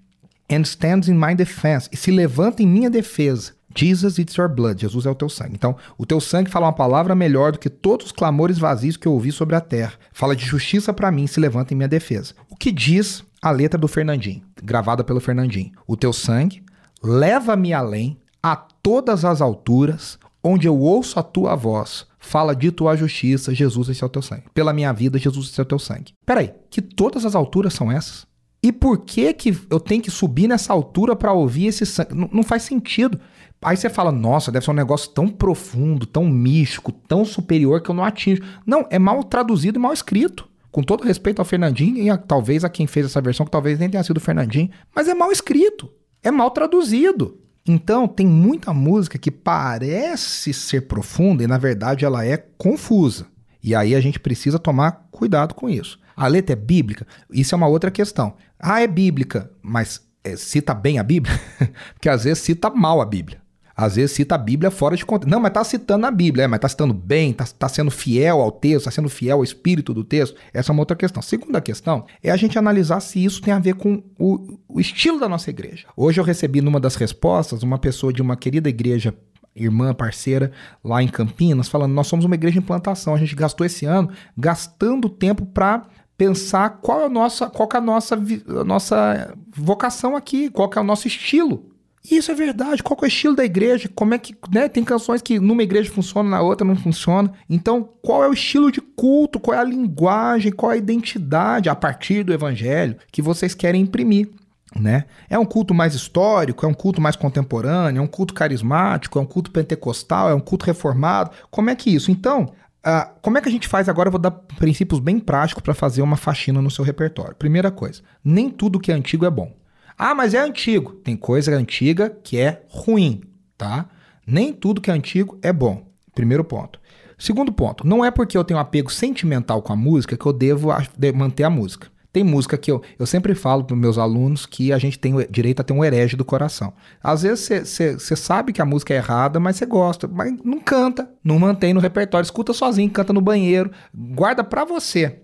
And 0.50 0.62
stands 0.62 1.10
in 1.10 1.15
my 1.15 1.36
defense, 1.36 1.89
e 1.91 1.97
se 1.97 2.10
levanta 2.10 2.63
em 2.63 2.67
minha 2.67 2.89
defesa. 2.89 3.52
Jesus, 3.76 4.17
it's 4.17 4.36
your 4.36 4.50
blood. 4.50 4.82
Jesus 4.82 5.06
é 5.06 5.10
o 5.10 5.15
teu 5.15 5.30
sangue. 5.30 5.56
Então, 5.56 5.76
o 5.97 6.06
teu 6.06 6.19
sangue 6.19 6.50
fala 6.50 6.67
uma 6.67 6.74
palavra 6.74 7.13
melhor 7.13 7.52
do 7.52 7.60
que 7.60 7.69
todos 7.69 8.08
os 8.08 8.12
clamores 8.12 8.58
vazios 8.58 8.97
que 8.97 9.08
eu 9.08 9.13
ouvi 9.13 9.32
sobre 9.32 9.56
a 9.56 9.62
terra. 9.62 9.93
Fala 10.13 10.36
de 10.36 10.45
justiça 10.45 10.93
para 10.93 11.12
mim, 11.12 11.28
se 11.28 11.39
levanta 11.39 11.74
em 11.74 11.78
minha 11.78 11.88
defesa. 11.88 12.34
O 12.50 12.56
que 12.56 12.71
diz 12.71 13.24
a 13.41 13.52
letra 13.52 13.78
do 13.78 13.88
Fernandinho, 13.88 14.41
gravada 14.62 15.04
pelo 15.04 15.19
Fernandinho? 15.19 15.71
O 15.88 15.95
teu 15.95 16.13
sangue 16.13 16.63
leva-me 17.02 17.74
além 17.74 18.17
a 18.41 18.56
todas 18.56 19.23
as 19.23 19.41
alturas, 19.41 20.17
onde 20.43 20.67
eu 20.67 20.77
ouço 20.77 21.19
a 21.19 21.23
tua 21.23 21.56
voz, 21.56 22.06
fala 22.19 22.56
de 22.56 22.71
tua 22.71 22.95
justiça, 22.95 23.54
Jesus, 23.54 23.89
esse 23.89 24.04
é 24.04 24.06
o 24.06 24.10
teu 24.10 24.21
sangue. 24.21 24.43
Pela 24.54 24.73
minha 24.73 24.91
vida, 24.91 25.19
Jesus, 25.19 25.49
esse 25.49 25.60
é 25.60 25.63
o 25.63 25.67
teu 25.67 25.80
sangue. 25.80 26.13
Peraí, 26.25 26.51
que 26.69 26.82
todas 26.82 27.25
as 27.25 27.36
alturas 27.36 27.73
são 27.73 27.91
essas? 27.91 28.25
E 28.63 28.71
por 28.71 28.99
que 28.99 29.34
que 29.34 29.58
eu 29.69 29.80
tenho 29.80 30.04
que 30.04 30.12
subir 30.12 30.47
nessa 30.47 30.71
altura 30.71 31.15
para 31.15 31.34
ouvir 31.34 31.67
esse 31.67 31.86
sangue? 31.86 32.13
Não, 32.13 32.30
não 32.32 32.43
faz 32.43 32.63
sentido. 32.63 33.19
Aí 33.63 33.77
você 33.77 33.89
fala, 33.89 34.12
nossa, 34.12 34.51
deve 34.51 34.65
ser 34.65 34.71
um 34.71 34.75
negócio 34.75 35.12
tão 35.12 35.27
profundo, 35.27 36.06
tão 36.06 36.25
místico, 36.25 36.91
tão 36.91 37.23
superior 37.23 37.82
que 37.82 37.89
eu 37.89 37.95
não 37.95 38.04
atinjo. 38.04 38.41
Não, 38.65 38.88
é 38.89 38.97
mal 38.97 39.23
traduzido 39.23 39.77
e 39.77 39.82
mal 39.82 39.93
escrito. 39.93 40.49
Com 40.71 40.82
todo 40.82 41.04
respeito 41.04 41.39
ao 41.39 41.45
Fernandinho 41.45 41.97
e 41.97 42.10
a, 42.10 42.17
talvez 42.17 42.63
a 42.63 42.69
quem 42.69 42.88
fez 42.88 43.06
essa 43.06 43.21
versão, 43.21 43.45
que 43.45 43.51
talvez 43.51 43.77
nem 43.77 43.89
tenha 43.89 44.04
sido 44.04 44.17
o 44.17 44.21
Fernandinho, 44.21 44.69
mas 44.95 45.08
é 45.08 45.13
mal 45.13 45.32
escrito, 45.32 45.91
é 46.23 46.32
mal 46.32 46.49
traduzido. 46.49 47.40
Então, 47.67 48.08
tem 48.08 48.26
muita 48.26 48.74
música 48.74 49.17
que 49.17 49.30
parece 49.30 50.54
ser 50.54 50.88
profunda 50.88 51.43
e 51.43 51.47
na 51.47 51.58
verdade 51.58 52.06
ela 52.06 52.26
é 52.26 52.38
confusa. 52.38 53.28
E 53.63 53.76
aí 53.76 53.93
a 53.93 54.02
gente 54.02 54.19
precisa 54.19 54.58
tomar 54.58 55.08
cuidado 55.12 55.54
com 55.54 55.69
isso. 55.69 56.00
A 56.15 56.28
letra 56.28 56.54
é 56.54 56.56
bíblica? 56.56 57.06
Isso 57.32 57.54
é 57.54 57.58
uma 57.58 57.67
outra 57.67 57.91
questão. 57.91 58.36
Ah, 58.60 58.82
é 58.82 58.88
bíblica, 58.88 59.52
mas 59.62 60.02
é, 60.24 60.36
cita 60.36 60.74
bem 60.74 61.00
a 61.00 61.04
Bíblia? 61.04 61.39
Porque 61.93 62.10
às 62.10 62.24
vezes 62.24 62.43
cita 62.43 62.69
mal 62.69 63.02
a 63.02 63.06
Bíblia. 63.06 63.40
Às 63.82 63.96
vezes 63.96 64.12
cita 64.12 64.36
a 64.36 64.38
Bíblia 64.38 64.70
fora 64.70 64.96
de 64.96 65.04
contexto. 65.04 65.32
Não, 65.32 65.39
mas 65.39 65.50
está 65.50 65.63
citando 65.63 66.06
a 66.06 66.12
Bíblia, 66.12 66.44
é, 66.44 66.48
mas 66.48 66.60
está 66.60 66.70
citando 66.70 66.94
bem, 66.94 67.32
está 67.32 67.46
tá 67.46 67.67
sendo 67.67 67.89
fiel 67.89 68.39
ao 68.39 68.52
texto, 68.52 68.82
está 68.82 68.91
sendo 68.91 69.10
fiel 69.10 69.38
ao 69.38 69.44
espírito 69.44 69.91
do 69.91 70.04
texto. 70.04 70.36
Essa 70.54 70.72
é 70.72 70.74
uma 70.74 70.84
outra 70.84 70.96
questão. 70.96 71.20
Segunda 71.20 71.60
questão 71.60 72.06
é 72.22 72.30
a 72.30 72.38
gente 72.38 72.60
analisar 72.60 73.00
se 73.00 73.24
isso 73.24 73.41
tem 73.41 73.52
a 73.52 73.58
ver 73.58 73.74
com 73.74 74.04
o, 74.20 74.60
o 74.70 74.80
estilo 74.80 75.20
da 75.20 75.28
nossa 75.28 75.50
igreja. 75.50 75.88
Hoje 75.98 76.20
eu 76.20 76.24
recebi 76.24 76.62
numa 76.62 76.80
das 76.80 76.96
respostas 76.96 77.63
uma 77.63 77.80
pessoa 77.80 78.13
de 78.13 78.22
uma 78.22 78.36
querida 78.36 78.70
igreja 78.70 79.15
irmã, 79.56 79.96
parceira, 79.96 80.52
lá 80.84 81.02
em 81.02 81.08
Campinas, 81.08 81.67
falando: 81.67 81.91
nós 81.91 82.06
somos 82.06 82.24
uma 82.24 82.36
igreja 82.36 82.60
em 82.60 82.62
plantação. 82.62 83.15
A 83.15 83.17
gente 83.17 83.36
gastou 83.36 83.65
esse 83.65 83.88
ano 83.88 84.12
gastando 84.38 85.10
tempo 85.10 85.44
para 85.44 85.88
pensar 86.15 86.70
qual 86.82 87.02
é 87.02 87.06
a 87.06 87.10
nossa, 87.10 87.50
qual 87.50 87.67
é 87.74 87.78
a 87.78 87.82
nossa, 87.82 88.15
a 88.15 88.63
nossa 88.63 89.34
vocação 89.56 90.15
aqui, 90.15 90.52
qual 90.52 90.70
é 90.76 90.80
o 90.80 90.84
nosso 90.84 91.08
estilo. 91.08 91.70
Isso 92.10 92.32
é 92.32 92.36
verdade. 92.36 92.82
Qual 92.82 92.98
é 93.02 93.06
o 93.06 93.08
estilo 93.08 93.36
da 93.36 93.46
igreja? 93.46 93.90
Como 93.94 94.14
é 94.14 94.18
que, 94.18 94.36
né? 94.52 94.68
Tem 94.68 94.84
canções 94.84 95.22
que 95.22 95.40
numa 95.40 95.62
igreja 95.62 95.92
funciona, 95.92 96.30
na 96.30 96.42
outra 96.42 96.66
não 96.66 96.76
funciona. 96.76 97.32
Então, 97.50 97.88
qual 98.02 98.24
é 98.24 98.28
o 98.28 98.34
estilo 98.34 98.72
de 98.72 98.82
culto? 98.82 99.40
Qual 99.40 99.56
é 99.56 99.60
a 99.60 99.64
linguagem? 99.64 100.52
Qual 100.52 100.72
é 100.72 100.76
a 100.76 100.78
identidade 100.78 101.70
a 101.70 101.76
partir 101.76 102.24
do 102.24 102.34
evangelho 102.34 102.98
que 103.12 103.22
vocês 103.22 103.54
querem 103.54 103.82
imprimir? 103.82 104.30
Né? 104.76 105.06
É 105.30 105.38
um 105.38 105.46
culto 105.46 105.74
mais 105.74 105.94
histórico, 105.94 106.66
é 106.66 106.70
um 106.70 106.74
culto 106.74 107.02
mais 107.02 107.16
contemporâneo, 107.16 108.00
é 108.00 108.02
um 108.02 108.08
culto 108.08 108.34
carismático, 108.34 109.20
é 109.20 109.22
um 109.22 109.26
culto 109.26 109.52
pentecostal, 109.52 110.30
é 110.30 110.34
um 110.34 110.40
culto 110.40 110.66
reformado. 110.66 111.30
Como 111.52 111.70
é 111.70 111.76
que 111.76 111.94
isso? 111.94 112.10
Então, 112.10 112.54
uh, 112.86 113.12
como 113.22 113.38
é 113.38 113.42
que 113.42 113.50
a 113.50 113.52
gente 113.52 113.68
faz 113.68 113.90
agora? 113.90 114.08
Eu 114.08 114.14
vou 114.14 114.22
dar 114.22 114.32
princípios 114.32 115.00
bem 115.02 115.20
práticos 115.20 115.62
para 115.62 115.74
fazer 115.74 116.02
uma 116.02 116.16
faxina 116.16 116.62
no 116.62 116.72
seu 116.72 116.86
repertório. 116.86 117.36
Primeira 117.36 117.70
coisa, 117.70 118.02
nem 118.24 118.50
tudo 118.50 118.80
que 118.80 118.92
é 118.92 118.96
antigo 118.96 119.26
é 119.26 119.30
bom. 119.30 119.61
Ah, 120.04 120.16
mas 120.16 120.34
é 120.34 120.40
antigo. 120.40 120.94
Tem 120.94 121.16
coisa 121.16 121.56
antiga 121.56 122.10
que 122.10 122.40
é 122.40 122.64
ruim, 122.70 123.22
tá? 123.56 123.88
Nem 124.26 124.52
tudo 124.52 124.82
que 124.82 124.90
é 124.90 124.94
antigo 124.96 125.38
é 125.44 125.54
bom. 125.54 125.86
Primeiro 126.16 126.44
ponto. 126.44 126.80
Segundo 127.20 127.54
ponto, 127.54 127.86
não 127.86 128.04
é 128.04 128.10
porque 128.10 128.36
eu 128.36 128.44
tenho 128.44 128.60
apego 128.60 128.92
sentimental 128.92 129.62
com 129.62 129.72
a 129.72 129.76
música 129.76 130.18
que 130.18 130.26
eu 130.26 130.34
devo 130.34 130.70
manter 131.14 131.44
a 131.44 131.52
música. 131.52 131.88
Tem 132.12 132.24
música 132.24 132.58
que 132.58 132.72
eu, 132.72 132.82
eu 132.98 133.06
sempre 133.06 133.36
falo 133.36 133.64
para 133.64 133.76
meus 133.76 134.00
alunos 134.00 134.48
que 134.48 134.74
a 134.74 134.80
gente 134.80 134.98
tem 134.98 135.14
direito 135.30 135.60
a 135.60 135.64
ter 135.64 135.72
um 135.72 135.86
herege 135.86 136.18
do 136.18 136.26
coração. 136.26 136.74
Às 137.04 137.22
vezes 137.22 137.70
você 137.70 138.16
sabe 138.16 138.52
que 138.54 138.62
a 138.62 138.66
música 138.66 138.96
é 138.96 138.98
errada, 138.98 139.40
mas 139.40 139.58
você 139.58 139.68
gosta, 139.68 140.08
mas 140.08 140.34
não 140.44 140.60
canta, 140.60 141.12
não 141.24 141.38
mantém 141.38 141.76
no 141.76 141.80
repertório, 141.80 142.26
escuta 142.26 142.54
sozinho, 142.54 142.90
canta 142.90 143.14
no 143.14 143.22
banheiro, 143.22 143.70
guarda 143.94 144.44
para 144.44 144.66
você 144.66 145.22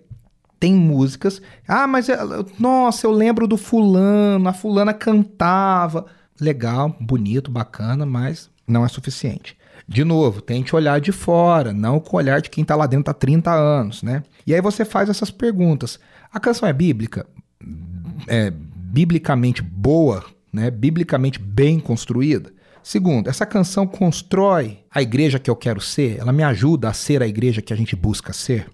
tem 0.59 0.73
músicas. 0.73 1.41
Ah, 1.67 1.87
mas 1.87 2.07
nossa, 2.59 3.05
eu 3.05 3.11
lembro 3.11 3.47
do 3.47 3.57
fulano, 3.57 4.47
a 4.47 4.53
fulana 4.53 4.93
cantava. 4.93 6.05
Legal, 6.39 6.95
bonito, 6.99 7.49
bacana, 7.49 8.05
mas 8.05 8.49
não 8.67 8.85
é 8.85 8.87
suficiente. 8.87 9.57
De 9.87 10.03
novo, 10.03 10.41
tente 10.41 10.75
olhar 10.75 10.99
de 10.99 11.11
fora, 11.11 11.71
não 11.71 11.99
com 11.99 12.17
o 12.17 12.19
olhar 12.19 12.41
de 12.41 12.49
quem 12.49 12.61
está 12.61 12.75
lá 12.75 12.85
dentro 12.85 13.09
há 13.09 13.13
30 13.13 13.51
anos, 13.51 14.03
né? 14.03 14.23
E 14.45 14.53
aí 14.53 14.61
você 14.61 14.83
faz 14.83 15.09
essas 15.09 15.31
perguntas. 15.31 15.99
A 16.31 16.39
canção 16.39 16.67
é 16.67 16.73
bíblica? 16.73 17.25
É 18.27 18.51
biblicamente 18.51 19.61
boa, 19.61 20.25
né? 20.51 20.69
Biblicamente 20.69 21.39
bem 21.39 21.79
construída? 21.79 22.51
Segundo, 22.83 23.29
essa 23.29 23.45
canção 23.45 23.87
constrói 23.87 24.79
a 24.91 25.01
igreja 25.01 25.39
que 25.39 25.49
eu 25.49 25.55
quero 25.55 25.79
ser? 25.81 26.17
Ela 26.19 26.31
me 26.31 26.43
ajuda 26.43 26.89
a 26.89 26.93
ser 26.93 27.21
a 27.21 27.27
igreja 27.27 27.61
que 27.61 27.73
a 27.73 27.75
gente 27.75 27.95
busca 27.95 28.33
ser? 28.33 28.67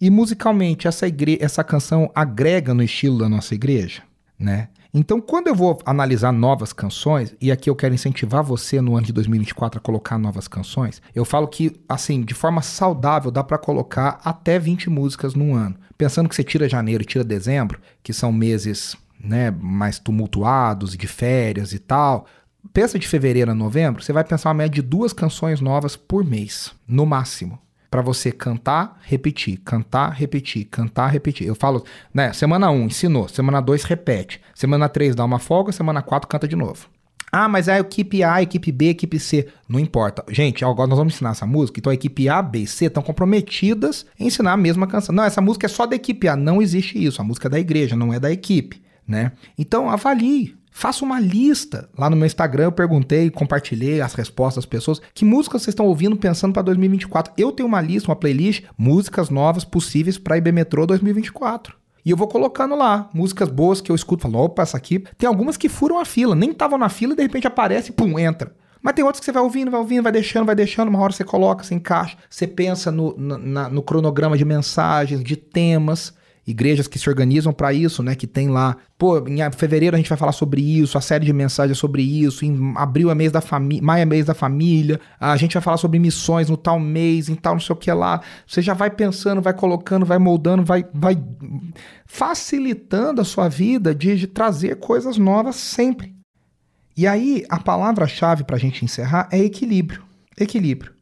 E 0.00 0.10
musicalmente, 0.10 0.86
essa, 0.86 1.06
igre... 1.06 1.38
essa 1.40 1.64
canção 1.64 2.10
agrega 2.14 2.72
no 2.72 2.82
estilo 2.82 3.18
da 3.18 3.28
nossa 3.28 3.54
igreja, 3.54 4.02
né? 4.38 4.68
Então, 4.92 5.20
quando 5.20 5.48
eu 5.48 5.54
vou 5.54 5.78
analisar 5.84 6.32
novas 6.32 6.72
canções, 6.72 7.34
e 7.40 7.52
aqui 7.52 7.68
eu 7.68 7.76
quero 7.76 7.94
incentivar 7.94 8.42
você 8.42 8.80
no 8.80 8.96
ano 8.96 9.06
de 9.06 9.12
2024 9.12 9.78
a 9.78 9.82
colocar 9.82 10.18
novas 10.18 10.48
canções, 10.48 11.02
eu 11.14 11.24
falo 11.24 11.46
que, 11.46 11.78
assim, 11.88 12.22
de 12.22 12.32
forma 12.32 12.62
saudável, 12.62 13.30
dá 13.30 13.44
para 13.44 13.58
colocar 13.58 14.18
até 14.24 14.58
20 14.58 14.88
músicas 14.88 15.34
num 15.34 15.54
ano. 15.54 15.76
Pensando 15.98 16.28
que 16.28 16.34
você 16.34 16.42
tira 16.42 16.68
janeiro 16.68 17.02
e 17.02 17.06
tira 17.06 17.22
dezembro, 17.22 17.78
que 18.02 18.12
são 18.12 18.32
meses 18.32 18.96
né, 19.22 19.50
mais 19.50 19.98
tumultuados, 19.98 20.96
de 20.96 21.06
férias 21.06 21.72
e 21.72 21.78
tal. 21.78 22.26
Pensa 22.72 22.98
de 22.98 23.06
fevereiro 23.06 23.50
a 23.50 23.54
novembro, 23.54 24.02
você 24.02 24.12
vai 24.12 24.24
pensar 24.24 24.48
uma 24.48 24.54
média 24.54 24.82
de 24.82 24.82
duas 24.82 25.12
canções 25.12 25.60
novas 25.60 25.96
por 25.96 26.24
mês, 26.24 26.72
no 26.86 27.04
máximo 27.04 27.58
para 27.90 28.02
você 28.02 28.30
cantar, 28.30 28.98
repetir, 29.02 29.58
cantar, 29.64 30.10
repetir, 30.10 30.66
cantar, 30.66 31.08
repetir. 31.08 31.46
Eu 31.46 31.54
falo, 31.54 31.84
né, 32.12 32.32
semana 32.32 32.70
1 32.70 32.74
um, 32.74 32.86
ensinou, 32.86 33.28
semana 33.28 33.60
2 33.60 33.84
repete, 33.84 34.40
semana 34.54 34.88
3 34.88 35.14
dá 35.14 35.24
uma 35.24 35.38
folga, 35.38 35.72
semana 35.72 36.02
4 36.02 36.28
canta 36.28 36.46
de 36.46 36.56
novo. 36.56 36.88
Ah, 37.30 37.48
mas 37.48 37.68
é 37.68 37.74
a 37.74 37.80
equipe 37.80 38.22
A, 38.22 38.34
a 38.34 38.42
equipe 38.42 38.72
B, 38.72 38.88
a 38.88 38.90
equipe 38.90 39.18
C. 39.18 39.48
Não 39.68 39.78
importa. 39.78 40.24
Gente, 40.30 40.64
agora 40.64 40.88
nós 40.88 40.98
vamos 40.98 41.14
ensinar 41.14 41.30
essa 41.30 41.46
música. 41.46 41.78
Então 41.78 41.90
a 41.90 41.94
equipe 41.94 42.28
A, 42.28 42.40
B 42.40 42.60
e 42.60 42.66
C 42.66 42.86
estão 42.86 43.02
comprometidas 43.02 44.06
em 44.18 44.28
ensinar 44.28 44.52
a 44.52 44.56
mesma 44.56 44.86
canção. 44.86 45.14
Não, 45.14 45.24
essa 45.24 45.40
música 45.40 45.66
é 45.66 45.68
só 45.68 45.84
da 45.86 45.94
equipe 45.94 46.26
A. 46.26 46.34
Não 46.34 46.62
existe 46.62 47.02
isso. 47.02 47.20
A 47.20 47.24
música 47.24 47.48
é 47.48 47.50
da 47.50 47.60
igreja, 47.60 47.94
não 47.94 48.14
é 48.14 48.18
da 48.18 48.32
equipe, 48.32 48.82
né? 49.06 49.32
Então 49.58 49.90
avalie. 49.90 50.57
Faça 50.78 51.04
uma 51.04 51.18
lista. 51.18 51.90
Lá 51.98 52.08
no 52.08 52.14
meu 52.14 52.24
Instagram 52.24 52.66
eu 52.66 52.70
perguntei, 52.72 53.28
compartilhei 53.30 54.00
as 54.00 54.14
respostas 54.14 54.62
das 54.62 54.70
pessoas. 54.70 55.02
Que 55.12 55.24
músicas 55.24 55.62
vocês 55.62 55.72
estão 55.72 55.86
ouvindo 55.86 56.16
pensando 56.16 56.52
para 56.52 56.62
2024? 56.62 57.32
Eu 57.36 57.50
tenho 57.50 57.68
uma 57.68 57.80
lista, 57.80 58.08
uma 58.08 58.14
playlist, 58.14 58.62
músicas 58.78 59.28
novas 59.28 59.64
possíveis 59.64 60.18
para 60.18 60.38
IB 60.38 60.52
Metrô 60.52 60.86
2024. 60.86 61.74
E 62.04 62.10
eu 62.12 62.16
vou 62.16 62.28
colocando 62.28 62.76
lá 62.76 63.10
músicas 63.12 63.48
boas 63.48 63.80
que 63.80 63.90
eu 63.90 63.96
escuto. 63.96 64.22
Falo, 64.22 64.38
opa, 64.38 64.62
essa 64.62 64.76
aqui. 64.76 65.00
Tem 65.18 65.26
algumas 65.26 65.56
que 65.56 65.68
furam 65.68 65.98
a 65.98 66.04
fila, 66.04 66.36
nem 66.36 66.52
estavam 66.52 66.78
na 66.78 66.88
fila 66.88 67.12
e 67.12 67.16
de 67.16 67.22
repente 67.22 67.48
aparece 67.48 67.90
e 67.90 67.92
pum, 67.92 68.16
entra. 68.16 68.54
Mas 68.80 68.94
tem 68.94 69.04
outras 69.04 69.18
que 69.18 69.26
você 69.26 69.32
vai 69.32 69.42
ouvindo, 69.42 69.72
vai 69.72 69.80
ouvindo, 69.80 70.04
vai 70.04 70.12
deixando, 70.12 70.46
vai 70.46 70.54
deixando. 70.54 70.90
Uma 70.90 71.00
hora 71.00 71.12
você 71.12 71.24
coloca, 71.24 71.64
você 71.64 71.74
encaixa, 71.74 72.16
você 72.30 72.46
pensa 72.46 72.92
no, 72.92 73.16
na, 73.18 73.68
no 73.68 73.82
cronograma 73.82 74.38
de 74.38 74.44
mensagens, 74.44 75.24
de 75.24 75.34
temas 75.34 76.16
igrejas 76.48 76.88
que 76.88 76.98
se 76.98 77.08
organizam 77.10 77.52
para 77.52 77.74
isso, 77.74 78.02
né? 78.02 78.14
Que 78.14 78.26
tem 78.26 78.48
lá, 78.48 78.74
pô, 78.96 79.18
em 79.28 79.38
fevereiro 79.52 79.94
a 79.94 79.98
gente 79.98 80.08
vai 80.08 80.16
falar 80.16 80.32
sobre 80.32 80.62
isso, 80.62 80.96
a 80.96 81.00
série 81.00 81.26
de 81.26 81.32
mensagens 81.32 81.76
sobre 81.76 82.02
isso, 82.02 82.42
em 82.42 82.72
abril 82.74 83.10
é 83.10 83.14
mês 83.14 83.30
da 83.30 83.42
família, 83.42 83.84
maio 83.84 84.02
é 84.02 84.04
mês 84.06 84.24
da 84.24 84.32
família, 84.32 84.98
a 85.20 85.36
gente 85.36 85.52
vai 85.52 85.62
falar 85.62 85.76
sobre 85.76 85.98
missões 85.98 86.48
no 86.48 86.56
tal 86.56 86.80
mês, 86.80 87.28
em 87.28 87.34
tal 87.34 87.52
não 87.52 87.60
sei 87.60 87.74
o 87.74 87.76
que 87.76 87.92
lá. 87.92 88.22
Você 88.46 88.62
já 88.62 88.72
vai 88.72 88.90
pensando, 88.90 89.42
vai 89.42 89.52
colocando, 89.52 90.06
vai 90.06 90.18
moldando, 90.18 90.64
vai, 90.64 90.86
vai 90.94 91.22
facilitando 92.06 93.20
a 93.20 93.24
sua 93.24 93.46
vida 93.48 93.94
de, 93.94 94.16
de 94.16 94.26
trazer 94.26 94.76
coisas 94.76 95.18
novas 95.18 95.56
sempre. 95.56 96.16
E 96.96 97.06
aí, 97.06 97.44
a 97.50 97.60
palavra-chave 97.60 98.42
para 98.42 98.56
a 98.56 98.58
gente 98.58 98.84
encerrar 98.84 99.28
é 99.30 99.38
equilíbrio. 99.38 100.02
Equilíbrio, 100.36 100.92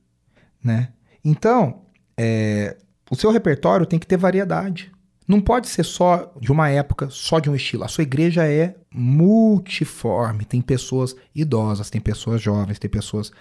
né? 0.63 0.89
Então, 1.25 1.83
é, 2.19 2.77
o 3.09 3.15
seu 3.15 3.31
repertório 3.31 3.87
tem 3.87 3.99
que 3.99 4.07
ter 4.07 4.17
variedade. 4.17 4.91
Não 5.27 5.41
pode 5.41 5.69
ser 5.69 5.85
só 5.85 6.33
de 6.41 6.53
uma 6.53 6.69
época, 6.69 7.09
só 7.11 7.41
de 7.41 7.51
um 7.51 7.55
estilo. 7.55 7.85
A 7.85 7.89
sua 7.89 8.03
igreja 8.03 8.47
é 8.47 8.77
multiforme. 8.93 10.45
Tem 10.45 10.61
pessoas 10.61 11.17
idosas, 11.35 11.91
tem 11.91 12.01
pessoas 12.01 12.41
jovens, 12.41 12.79
tem 12.79 12.89
pessoas 12.89 13.33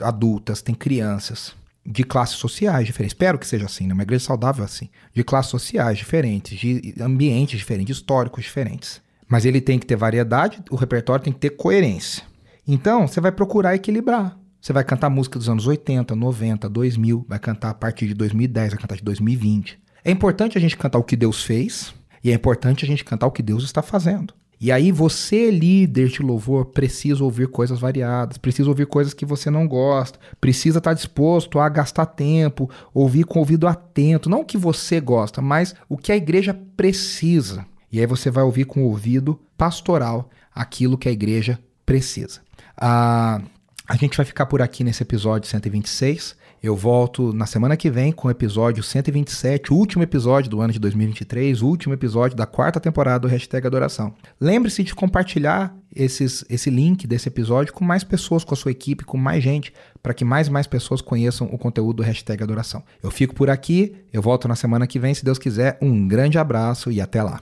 adultas, 0.00 0.62
tem 0.62 0.74
crianças 0.74 1.54
de 1.84 2.04
classes 2.04 2.36
sociais 2.36 2.86
diferentes. 2.86 3.14
Espero 3.14 3.38
que 3.38 3.46
seja 3.46 3.66
assim, 3.66 3.86
né? 3.86 3.94
Uma 3.94 4.02
igreja 4.02 4.24
saudável 4.24 4.62
é 4.62 4.66
assim. 4.66 4.88
De 5.14 5.22
classes 5.22 5.50
sociais 5.50 5.98
diferentes, 5.98 6.58
de 6.58 6.94
ambientes 7.00 7.58
diferentes, 7.58 7.96
históricos 7.96 8.44
diferentes. 8.44 9.00
Mas 9.28 9.44
ele 9.44 9.60
tem 9.60 9.78
que 9.78 9.86
ter 9.86 9.96
variedade, 9.96 10.62
o 10.70 10.76
repertório 10.76 11.24
tem 11.24 11.32
que 11.32 11.38
ter 11.38 11.50
coerência. 11.50 12.22
Então, 12.66 13.06
você 13.06 13.20
vai 13.20 13.32
procurar 13.32 13.74
equilibrar. 13.74 14.38
Você 14.60 14.72
vai 14.72 14.82
cantar 14.82 15.08
música 15.10 15.38
dos 15.38 15.48
anos 15.48 15.66
80, 15.66 16.16
90, 16.16 16.68
2000, 16.68 17.24
vai 17.28 17.38
cantar 17.38 17.70
a 17.70 17.74
partir 17.74 18.08
de 18.08 18.14
2010, 18.14 18.70
vai 18.70 18.80
cantar 18.80 18.96
de 18.96 19.04
2020. 19.04 19.78
É 20.06 20.10
importante 20.12 20.56
a 20.56 20.60
gente 20.60 20.76
cantar 20.76 21.00
o 21.00 21.02
que 21.02 21.16
Deus 21.16 21.42
fez 21.42 21.92
e 22.22 22.30
é 22.30 22.32
importante 22.32 22.84
a 22.84 22.86
gente 22.86 23.04
cantar 23.04 23.26
o 23.26 23.32
que 23.32 23.42
Deus 23.42 23.64
está 23.64 23.82
fazendo. 23.82 24.32
E 24.60 24.70
aí 24.70 24.92
você, 24.92 25.50
líder 25.50 26.06
de 26.06 26.22
louvor, 26.22 26.66
precisa 26.66 27.24
ouvir 27.24 27.48
coisas 27.48 27.80
variadas, 27.80 28.38
precisa 28.38 28.68
ouvir 28.68 28.86
coisas 28.86 29.12
que 29.12 29.26
você 29.26 29.50
não 29.50 29.66
gosta, 29.66 30.16
precisa 30.40 30.78
estar 30.78 30.94
disposto 30.94 31.58
a 31.58 31.68
gastar 31.68 32.06
tempo, 32.06 32.70
ouvir 32.94 33.24
com 33.24 33.40
ouvido 33.40 33.66
atento, 33.66 34.30
não 34.30 34.42
o 34.42 34.44
que 34.44 34.56
você 34.56 35.00
gosta, 35.00 35.42
mas 35.42 35.74
o 35.88 35.98
que 35.98 36.12
a 36.12 36.16
igreja 36.16 36.54
precisa. 36.76 37.66
E 37.90 37.98
aí 37.98 38.06
você 38.06 38.30
vai 38.30 38.44
ouvir 38.44 38.64
com 38.64 38.84
o 38.84 38.88
ouvido 38.88 39.40
pastoral 39.58 40.30
aquilo 40.54 40.96
que 40.96 41.08
a 41.08 41.12
igreja 41.12 41.58
precisa. 41.84 42.42
Ah, 42.76 43.40
a 43.88 43.96
gente 43.96 44.16
vai 44.16 44.24
ficar 44.24 44.46
por 44.46 44.62
aqui 44.62 44.84
nesse 44.84 45.02
episódio 45.02 45.50
126. 45.50 46.36
Eu 46.62 46.74
volto 46.74 47.32
na 47.32 47.46
semana 47.46 47.76
que 47.76 47.90
vem 47.90 48.10
com 48.10 48.28
o 48.28 48.30
episódio 48.30 48.82
127, 48.82 49.72
o 49.72 49.76
último 49.76 50.02
episódio 50.02 50.50
do 50.50 50.60
ano 50.60 50.72
de 50.72 50.78
2023, 50.78 51.60
o 51.62 51.66
último 51.66 51.92
episódio 51.92 52.36
da 52.36 52.46
quarta 52.46 52.80
temporada 52.80 53.20
do 53.20 53.28
Hashtag 53.28 53.66
Adoração. 53.66 54.14
Lembre-se 54.40 54.82
de 54.82 54.94
compartilhar 54.94 55.76
esses, 55.94 56.44
esse 56.48 56.70
link 56.70 57.06
desse 57.06 57.28
episódio 57.28 57.72
com 57.72 57.84
mais 57.84 58.02
pessoas, 58.02 58.42
com 58.42 58.54
a 58.54 58.56
sua 58.56 58.70
equipe, 58.70 59.04
com 59.04 59.18
mais 59.18 59.44
gente, 59.44 59.72
para 60.02 60.14
que 60.14 60.24
mais 60.24 60.48
e 60.48 60.50
mais 60.50 60.66
pessoas 60.66 61.00
conheçam 61.00 61.46
o 61.52 61.58
conteúdo 61.58 61.98
do 61.98 62.02
Hashtag 62.02 62.42
Adoração. 62.42 62.82
Eu 63.02 63.10
fico 63.10 63.34
por 63.34 63.50
aqui, 63.50 63.94
eu 64.12 64.22
volto 64.22 64.48
na 64.48 64.56
semana 64.56 64.86
que 64.86 64.98
vem, 64.98 65.14
se 65.14 65.24
Deus 65.24 65.38
quiser. 65.38 65.78
Um 65.80 66.08
grande 66.08 66.38
abraço 66.38 66.90
e 66.90 67.00
até 67.00 67.22
lá. 67.22 67.40